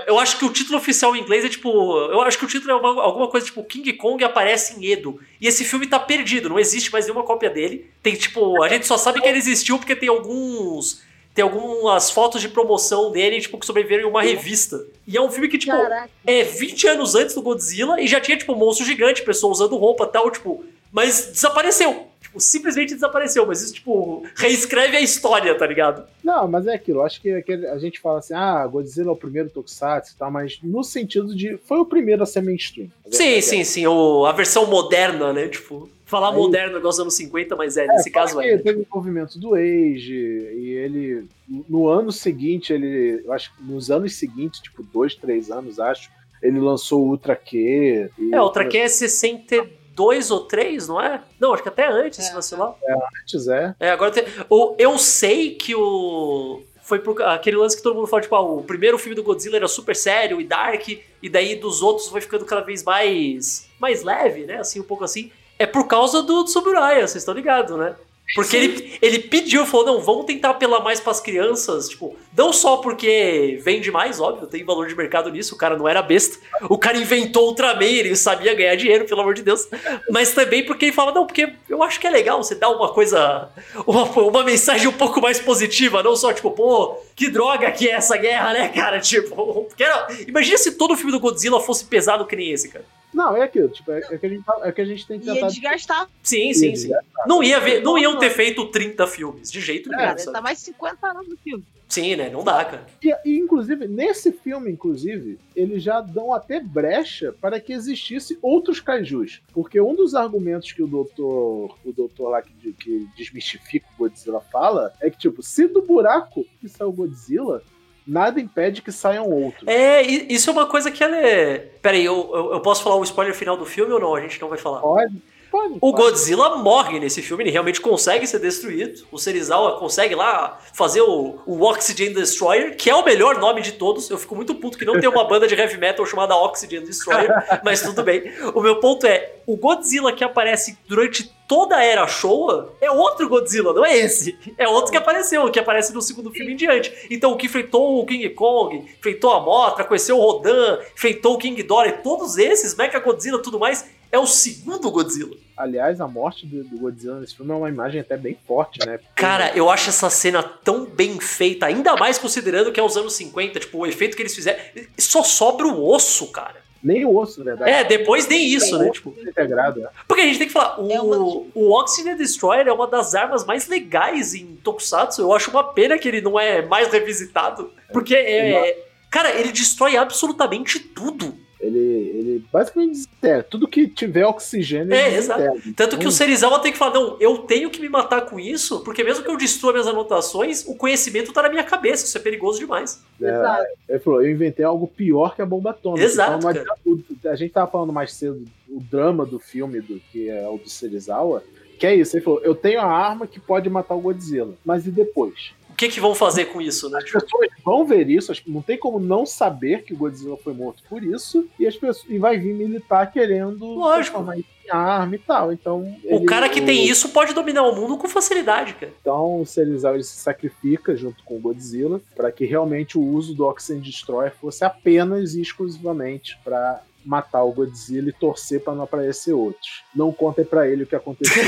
[0.06, 1.68] eu acho que o título oficial em inglês é tipo.
[1.68, 5.20] Eu acho que o título é uma, alguma coisa tipo King Kong aparece em Edo.
[5.40, 7.90] E esse filme tá perdido, não existe mais nenhuma cópia dele.
[8.02, 8.62] Tem tipo.
[8.62, 11.06] A gente só sabe que ele existiu porque tem alguns.
[11.34, 14.84] Tem algumas fotos de promoção dele, tipo, que sobreviveram em uma revista.
[15.06, 16.10] E é um filme que, tipo, Caraca.
[16.26, 20.02] é 20 anos antes do Godzilla e já tinha, tipo, monstro gigante, pessoa usando roupa
[20.04, 20.64] e tal, tipo.
[20.90, 22.07] Mas desapareceu.
[22.28, 23.46] Tipo, simplesmente desapareceu.
[23.46, 26.04] Mas isso, tipo, reescreve a história, tá ligado?
[26.22, 27.02] Não, mas é aquilo.
[27.02, 30.58] Acho que a gente fala assim, ah, Godzilla é o primeiro Tokusatsu e tal, mas
[30.62, 31.58] no sentido de.
[31.64, 32.88] Foi o primeiro a ser mainstream.
[33.10, 33.86] Sim, sim, sim.
[33.86, 35.48] O, a versão moderna, né?
[35.48, 35.88] Tipo.
[36.04, 38.56] Falar Aí, moderno igual aos anos 50, mas é, é nesse caso é.
[38.56, 41.26] Teve o movimento do Age, e ele.
[41.46, 43.22] No ano seguinte, ele.
[43.24, 46.10] Eu acho que nos anos seguintes, tipo, dois, três anos, acho,
[46.42, 48.08] ele lançou o Ultra Q.
[48.32, 49.68] é, o Ultra Q é 62
[49.98, 51.20] dois ou três, não é?
[51.40, 52.40] Não, acho que até antes, é.
[52.40, 52.72] se lá.
[52.84, 53.74] É, antes é.
[53.80, 54.24] É, agora tem.
[54.48, 56.62] O, eu sei que o.
[56.80, 59.56] Foi por, aquele lance que todo mundo fala, tipo, ah, o primeiro filme do Godzilla
[59.56, 64.04] era super sério e dark, e daí dos outros foi ficando cada vez mais mais
[64.04, 64.58] leve, né?
[64.58, 65.32] Assim, um pouco assim.
[65.58, 67.96] É por causa do Tsuburaya, vocês estão ligados, né?
[68.34, 71.88] Porque ele, ele pediu, falou: não, vamos tentar apelar mais pras crianças.
[71.88, 75.88] Tipo, não só porque vende mais, óbvio, tem valor de mercado nisso, o cara não
[75.88, 76.38] era besta.
[76.68, 79.66] O cara inventou Ultraman, ele sabia ganhar dinheiro, pelo amor de Deus.
[80.10, 82.92] Mas também porque ele falava: não, porque eu acho que é legal você dar uma
[82.92, 83.48] coisa,
[83.86, 87.92] uma, uma mensagem um pouco mais positiva, não só tipo, pô, que droga que é
[87.92, 89.00] essa guerra, né, cara?
[89.08, 92.68] Tipo, porque era, imagina se todo o filme do Godzilla fosse pesado que nem esse,
[92.68, 92.84] cara.
[93.12, 95.18] Não, é aquilo, tipo, é, é, que, a gente, tá, é que a gente tem
[95.18, 95.40] que tentar...
[95.40, 96.08] Ia desgastar.
[96.22, 96.90] Sim, sim, sim.
[97.26, 100.02] Não, ia ver, não iam ter feito 30 filmes, de jeito nenhum.
[100.02, 101.64] Cara, tá mais 50 anos no filme.
[101.88, 102.28] Sim, né?
[102.28, 102.86] Não dá, cara.
[103.02, 108.78] E, e, inclusive, nesse filme, inclusive, eles já dão até brecha para que existisse outros
[108.78, 109.40] kaijus.
[109.54, 114.40] Porque um dos argumentos que o doutor, o doutor lá que, que desmistifica o Godzilla
[114.40, 117.62] fala é que, tipo, se do buraco que saiu o Godzilla,
[118.08, 119.68] nada impede que saiam outros.
[119.68, 121.58] É, isso é uma coisa que ela é.
[121.82, 124.14] Peraí, eu, eu, eu posso falar o spoiler final do filme ou não?
[124.14, 124.80] A gente não vai falar.
[124.80, 125.22] Pode.
[125.50, 129.06] Pode, o Godzilla morre nesse filme, ele realmente consegue ser destruído.
[129.10, 133.72] O Serizawa consegue lá fazer o, o Oxygen Destroyer, que é o melhor nome de
[133.72, 134.10] todos.
[134.10, 137.30] Eu fico muito puto que não tem uma banda de heavy metal chamada Oxygen Destroyer,
[137.64, 138.30] mas tudo bem.
[138.54, 143.28] O meu ponto é: o Godzilla que aparece durante toda a era Showa é outro
[143.28, 144.38] Godzilla, não é esse.
[144.58, 146.92] É outro que apareceu, que aparece no segundo filme em diante.
[147.10, 151.38] Então, o que enfrentou o King Kong, enfrentou a Motra, conheceu o Rodan, enfrentou o
[151.38, 155.36] King Ghidorah, todos esses, Mecha Godzilla tudo mais, é o segundo Godzilla.
[155.56, 158.98] Aliás, a morte do, do, Godzilla nesse filme é uma imagem até bem forte, né?
[158.98, 159.12] Porque...
[159.20, 163.14] Cara, eu acho essa cena tão bem feita, ainda mais considerando que é os anos
[163.14, 164.58] 50, tipo, o efeito que eles fizeram.
[164.96, 166.67] Só sobra o osso, cara.
[166.82, 167.70] Nem o osso, na verdade.
[167.70, 168.90] É, depois nem isso, né?
[168.90, 169.88] Tipo, integrado, é.
[170.06, 171.16] Porque a gente tem que falar, o, é uma...
[171.54, 175.22] o Oxygen Destroyer é uma das armas mais legais em Tokusatsu.
[175.22, 177.72] Eu acho uma pena que ele não é mais revisitado.
[177.92, 178.84] Porque é.
[179.10, 181.34] Cara, ele destrói absolutamente tudo.
[181.60, 183.42] Ele, ele basicamente desintegra.
[183.42, 184.92] Tudo que tiver oxigênio.
[184.94, 185.42] É, exato.
[185.74, 188.38] Tanto que o então, Serizawa tem que falar: não, eu tenho que me matar com
[188.38, 192.04] isso, porque mesmo que eu destrua minhas anotações, o conhecimento tá na minha cabeça.
[192.04, 193.02] Isso é perigoso demais.
[193.20, 193.66] É, exato.
[193.88, 196.04] Ele falou: eu inventei algo pior que a bomba atômica.
[196.04, 196.46] Exato.
[196.48, 200.58] Então, a gente tava falando mais cedo o drama do filme, do que é o
[200.58, 201.42] do Serizawa.
[201.78, 204.86] Que é isso, ele falou: eu tenho a arma que pode matar o Godzilla, mas
[204.86, 205.52] e depois?
[205.78, 206.98] Que, que vão fazer com isso, né?
[206.98, 210.82] As pessoas vão ver isso, não tem como não saber que o Godzilla foi morto
[210.88, 214.18] por isso, e, as pessoas, e vai vir militar querendo Lógico.
[214.18, 215.52] transformar em arma e tal.
[215.52, 218.92] Então, o ele, cara que tem isso pode dominar o mundo com facilidade, cara.
[219.00, 223.34] Então o Serizawa ele se sacrifica junto com o Godzilla para que realmente o uso
[223.34, 228.84] do Oxygen Destroyer fosse apenas e exclusivamente para matar o Godzilla e torcer para não
[228.84, 229.82] aparecer outros.
[229.94, 231.42] Não contem para ele o que aconteceu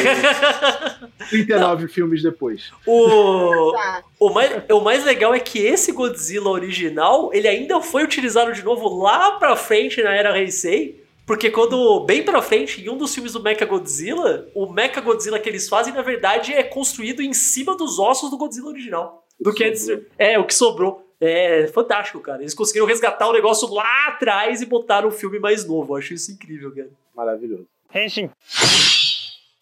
[1.28, 2.70] 39 filmes depois.
[2.86, 3.74] O,
[4.18, 8.62] o, mais, o mais legal é que esse Godzilla original, ele ainda foi utilizado de
[8.62, 13.14] novo lá pra frente na era Heisei, porque quando, bem pra frente, em um dos
[13.14, 17.32] filmes do Mecha Godzilla, o Mecha Godzilla que eles fazem, na verdade, é construído em
[17.32, 19.24] cima dos ossos do Godzilla original.
[19.40, 21.09] Do que é, é o que sobrou.
[21.20, 22.42] É fantástico, cara.
[22.42, 25.92] Eles conseguiram resgatar o negócio lá atrás e botar um filme mais novo.
[25.92, 26.90] Eu acho isso incrível, cara.
[27.14, 27.66] Maravilhoso.
[27.94, 28.30] Henshin.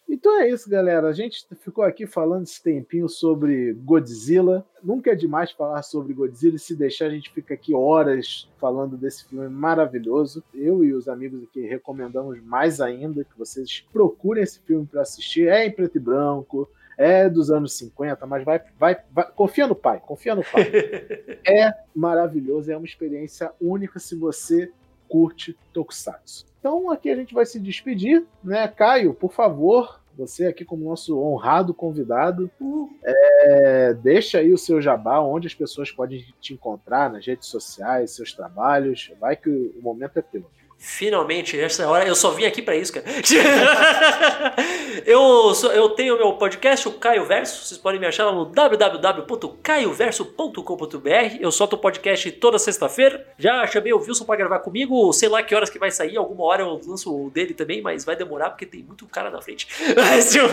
[0.07, 1.07] Então é isso, galera.
[1.07, 4.65] A gente ficou aqui falando esse tempinho sobre Godzilla.
[4.81, 8.97] Nunca é demais falar sobre Godzilla e se deixar a gente fica aqui horas falando
[8.97, 10.43] desse filme maravilhoso.
[10.51, 15.47] Eu e os amigos aqui recomendamos mais ainda que vocês procurem esse filme para assistir.
[15.47, 16.67] É em preto e branco,
[16.99, 20.69] é dos anos 50, mas vai, vai, vai, confia no pai, confia no pai.
[21.47, 24.69] é maravilhoso, é uma experiência única se você
[25.07, 26.45] curte Tokusatsu.
[26.59, 28.67] Então aqui a gente vai se despedir, né?
[28.67, 32.51] Caio, por favor, você aqui como nosso honrado convidado,
[33.01, 38.11] é, deixa aí o seu jabá, onde as pessoas podem te encontrar nas redes sociais,
[38.11, 39.13] seus trabalhos.
[39.21, 40.45] Vai que o momento é teu.
[40.81, 43.05] Finalmente, essa hora eu só vim aqui para isso, cara.
[45.05, 47.65] eu, eu tenho meu podcast, o Caio Verso.
[47.65, 51.37] Vocês podem me achar no www.caioverso.com.br.
[51.41, 53.27] Eu solto o podcast toda sexta-feira.
[53.37, 55.11] Já chamei o Wilson para gravar comigo.
[55.11, 56.15] Sei lá que horas que vai sair.
[56.15, 59.41] Alguma hora eu lanço o dele também, mas vai demorar porque tem muito cara na
[59.41, 59.67] frente.
[59.97, 60.47] Mas eu,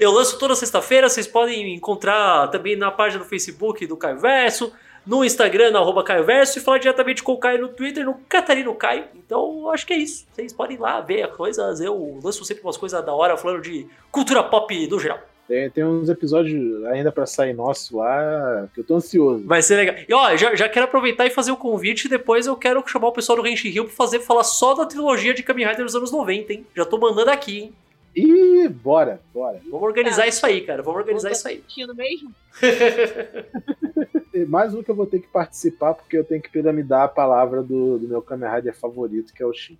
[0.00, 1.06] eu lanço toda sexta-feira.
[1.06, 4.72] Vocês podem encontrar também na página do Facebook do Caio Verso
[5.08, 8.20] no Instagram, no arroba Caio Verso, e falar diretamente com o Caio no Twitter, no
[8.28, 9.04] Catarino Caio.
[9.16, 10.26] Então, acho que é isso.
[10.30, 11.80] Vocês podem ir lá ver as coisas.
[11.80, 15.18] Eu lanço sempre umas coisas da hora falando de cultura pop no geral.
[15.48, 19.46] Tem, tem uns episódios ainda para sair nosso lá, que eu tô ansioso.
[19.46, 19.94] Vai ser legal.
[20.06, 23.08] E ó, já, já quero aproveitar e fazer o convite, e depois eu quero chamar
[23.08, 25.96] o pessoal do Renshin Hill pra fazer, falar só da trilogia de Kamen Rider dos
[25.96, 26.66] anos 90, hein?
[26.76, 27.72] Já tô mandando aqui, hein?
[28.18, 29.60] E bora, bora.
[29.70, 30.82] Vamos organizar isso aí, cara.
[30.82, 31.62] Vamos organizar isso aí.
[31.94, 32.34] mesmo?
[34.48, 37.62] Mais um que eu vou ter que participar, porque eu tenho que piramidar a palavra
[37.62, 39.78] do, do meu Kamen Rider favorito, que é o Shin.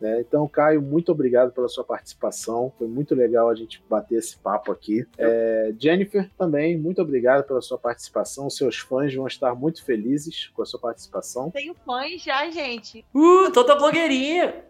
[0.00, 0.20] Né?
[0.28, 2.72] Então, Caio, muito obrigado pela sua participação.
[2.78, 5.06] Foi muito legal a gente bater esse papo aqui.
[5.18, 8.48] É, Jennifer, também, muito obrigado pela sua participação.
[8.48, 11.50] Seus fãs vão estar muito felizes com a sua participação.
[11.50, 13.04] Tenho fãs já, gente.
[13.14, 14.64] Uh, toda blogueirinha!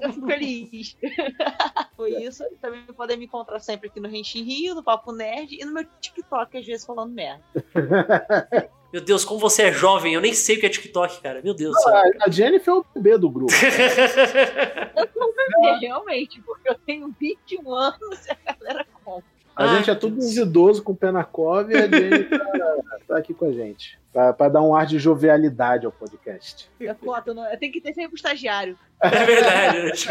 [0.00, 0.96] Eu fico feliz.
[1.96, 2.44] Foi isso.
[2.60, 5.84] Também podem me encontrar sempre aqui no Renshin Rio, no Papo Nerd e no meu
[6.00, 7.42] TikTok, às vezes falando merda.
[8.92, 11.40] Meu Deus, como você é jovem, eu nem sei o que é TikTok, cara.
[11.42, 11.76] Meu Deus.
[11.86, 13.52] Ah, a Jennifer é o bebê do grupo.
[14.96, 19.39] eu sou um bebê, realmente, porque eu tenho 21 anos e a galera compra.
[19.60, 22.98] A ah, gente é tudo uns idosos com pé na cova e a Jennifer tá,
[23.06, 24.00] tá aqui com a gente.
[24.10, 26.70] Para dar um ar de jovialidade ao podcast.
[26.80, 28.74] Eu, foto, não, tenho que ter sempre o estagiário.
[29.02, 30.08] É verdade.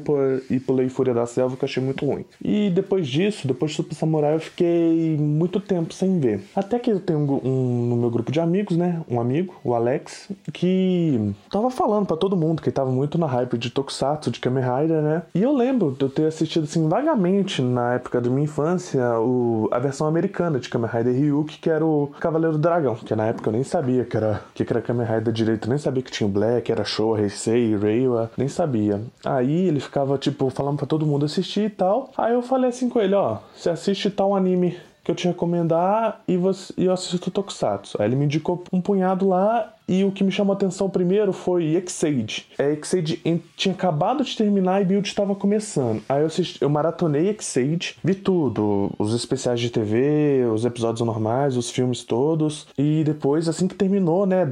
[0.50, 2.26] e pulei Fúria da Selva, que eu achei muito ruim.
[2.44, 6.42] E depois disso, depois de Super Samurai, eu fiquei muito tempo sem ver.
[6.56, 9.02] Até que eu tenho um, um no meu grupo de amigos, né?
[9.10, 13.58] Um amigo, o Alex, que tava falando para todo mundo que tava muito na hype
[13.58, 15.24] de Tokusatsu, de Kamen Rider, né?
[15.36, 19.68] E eu lembro de eu ter assistido assim vagamente na época da minha infância o,
[19.72, 23.28] a versão americana de Kamen Rider Ryuki, que era o Cavaleiro do Dragão, que na
[23.28, 26.28] época eu nem sabia que era que era Kamen Rider direito, nem sabia que tinha
[26.28, 29.01] o Black, era Showa, Heisei, Reiwa, nem sabia.
[29.26, 32.12] Aí ele ficava, tipo, falando pra todo mundo assistir e tal.
[32.18, 36.22] Aí eu falei assim com ele, ó, você assiste tal anime que eu te recomendar
[36.28, 38.00] e, você, e eu assisto Tokusatsu.
[38.00, 41.34] Aí ele me indicou um punhado lá e o que me chamou a atenção primeiro
[41.34, 42.48] foi Exade.
[42.58, 43.22] É, Exade
[43.58, 46.02] tinha acabado de terminar e Build estava começando.
[46.08, 51.58] Aí eu, assisti, eu maratonei Exade, vi tudo, os especiais de TV, os episódios normais,
[51.58, 52.68] os filmes todos.
[52.78, 54.46] E depois, assim que terminou, né,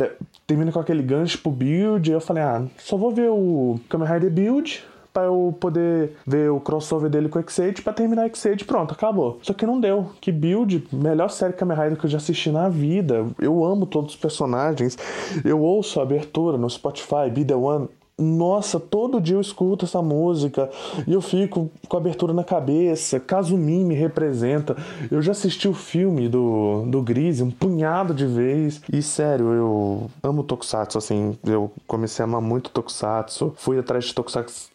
[0.49, 4.31] termina com aquele gancho pro Build, eu falei, ah, só vou ver o Kamen Rider
[4.31, 4.83] Build,
[5.13, 8.93] para eu poder ver o crossover dele com o X8 para terminar o X8 pronto,
[8.93, 9.37] acabou.
[9.43, 10.11] Só que não deu.
[10.19, 13.27] Que build, melhor série Kamen Rider que eu já assisti na vida.
[13.39, 14.97] Eu amo todos os personagens.
[15.43, 17.89] Eu ouço a abertura no Spotify, Be The One
[18.19, 20.69] nossa, todo dia eu escuto essa música
[21.07, 23.19] e eu fico com a abertura na cabeça.
[23.19, 24.75] Kazumi me representa.
[25.09, 28.81] Eu já assisti o filme do, do Grise um punhado de vezes.
[28.91, 31.37] E sério, eu amo Tokusatsu, assim.
[31.45, 33.53] Eu comecei a amar muito Tokusatsu.
[33.57, 34.69] Fui atrás de Tokusatsu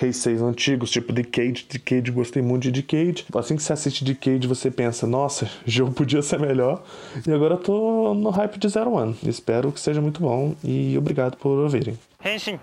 [0.00, 1.66] Heisei antigos, tipo Decade.
[1.70, 3.26] Decade, gostei muito de Decade.
[3.34, 6.82] Assim que você assiste Decade, você pensa, nossa, jogo podia ser melhor.
[7.26, 9.16] E agora eu tô no hype de Zero One.
[9.24, 11.96] Espero que seja muito bom e obrigado por ouvirem.
[12.24, 12.58] Henshin.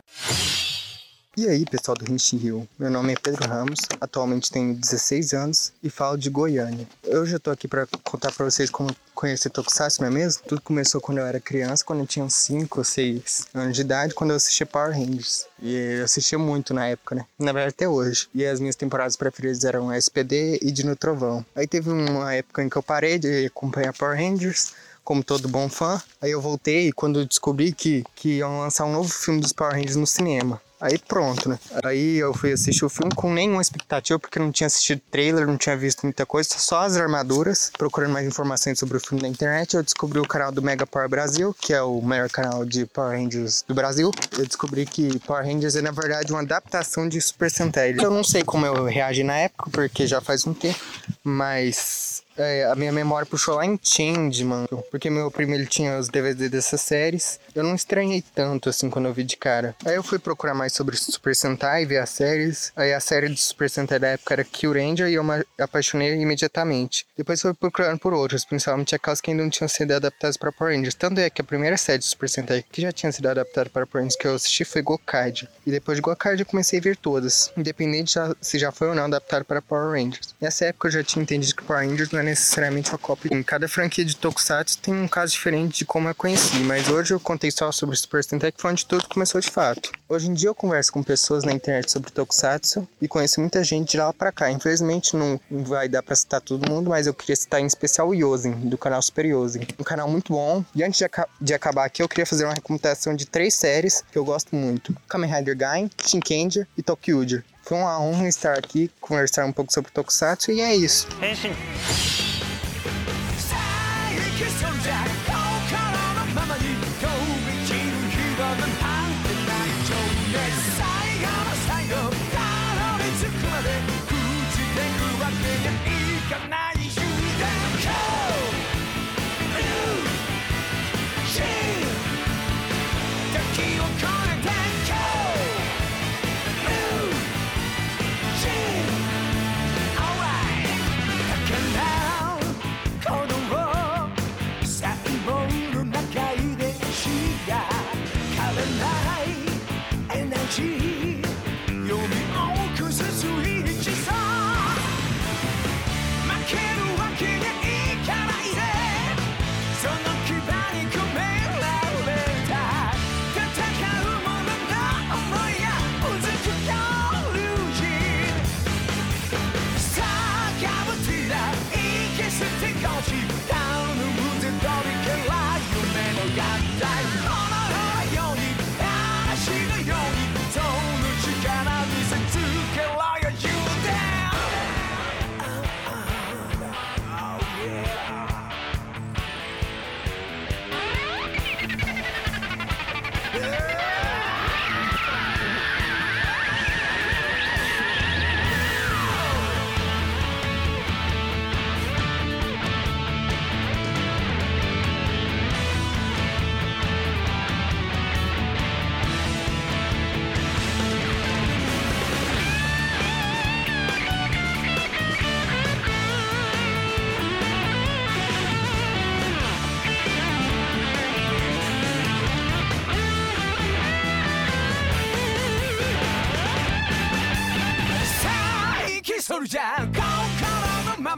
[1.37, 2.67] E aí, pessoal do Henshin Rio?
[2.77, 6.87] Meu nome é Pedro Ramos, atualmente tenho 16 anos e falo de Goiânia.
[7.03, 10.43] Eu já tô aqui para contar para vocês como conheci Tokusatsu, não é mesmo?
[10.45, 13.81] Tudo começou quando eu era criança, quando eu tinha uns 5 ou 6 anos de
[13.81, 15.45] idade, quando eu assistia Power Rangers.
[15.61, 17.25] E eu assistia muito na época, né?
[17.39, 18.27] Na verdade, até hoje.
[18.33, 21.45] E as minhas temporadas preferidas eram SPD e Dino Trovão.
[21.55, 24.73] Aí teve uma época em que eu parei de acompanhar Power Rangers
[25.05, 26.01] como todo bom fã.
[26.21, 29.95] Aí eu voltei quando descobri que, que iam lançar um novo filme dos Power Rangers
[29.95, 30.59] no cinema.
[30.79, 31.57] Aí pronto, né?
[31.83, 35.57] Aí eu fui assistir o filme com nenhuma expectativa, porque não tinha assistido trailer, não
[35.57, 37.71] tinha visto muita coisa, só as armaduras.
[37.77, 41.07] Procurando mais informações sobre o filme na internet, eu descobri o canal do Mega Power
[41.07, 44.11] Brasil, que é o maior canal de Power Rangers do Brasil.
[44.37, 47.95] Eu descobri que Power Rangers é, na verdade, uma adaptação de Super Sentai.
[47.97, 50.79] Eu não sei como eu reagi na época, porque já faz um tempo,
[51.23, 56.09] mas é, a minha memória puxou lá em Changeman, porque meu primo ele tinha os
[56.09, 57.39] DVDs dessas séries.
[57.53, 59.75] Eu não estranhei tanto assim quando eu vi de cara.
[59.85, 62.71] Aí eu fui procurar mais sobre Super Sentai, ver as séries.
[62.75, 66.13] Aí a série de Super Sentai da época era Kill Ranger e eu me apaixonei
[66.13, 67.05] imediatamente.
[67.17, 70.75] Depois fui procurando por outras, principalmente aquelas que ainda não tinham sido adaptadas para Power
[70.75, 70.95] Rangers.
[70.95, 73.85] Tanto é que a primeira série de Super Sentai que já tinha sido adaptada para
[73.85, 75.49] Power Rangers que eu assisti foi Gokard.
[75.65, 79.05] E depois de Gokard eu comecei a ver todas, independente se já foi ou não
[79.05, 80.35] adaptado para Power Rangers.
[80.41, 83.33] Nessa época eu já tinha entendido que Power Rangers não necessariamente uma cópia.
[83.33, 87.13] Em cada franquia de Tokusatsu tem um caso diferente de como eu conheci, mas hoje
[87.13, 89.91] eu contei só sobre Super Sentai, que foi onde tudo começou de fato.
[90.09, 93.91] Hoje em dia eu converso com pessoas na internet sobre Tokusatsu e conheço muita gente
[93.91, 94.51] de lá pra cá.
[94.51, 98.13] Infelizmente não vai dar pra citar todo mundo, mas eu queria citar em especial o
[98.13, 99.67] Yosen, do canal Super Yosen.
[99.79, 100.63] Um canal muito bom.
[100.75, 101.09] E antes de,
[101.39, 104.95] de acabar aqui, eu queria fazer uma recomendação de três séries que eu gosto muito.
[105.07, 107.43] Kamen Rider Gain, Shinkenger e Tokyuger.
[107.65, 111.07] Foi uma honra estar aqui, conversar um pouco sobre Tokusatsu e é isso.
[111.19, 111.51] Henshin.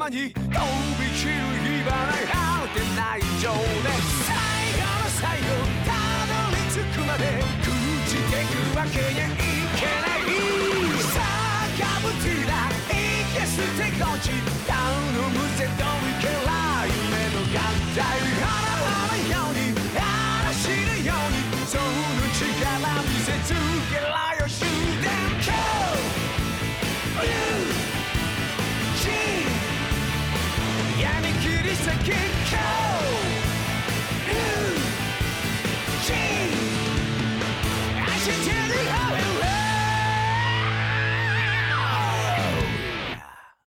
[0.09, 0.46] 三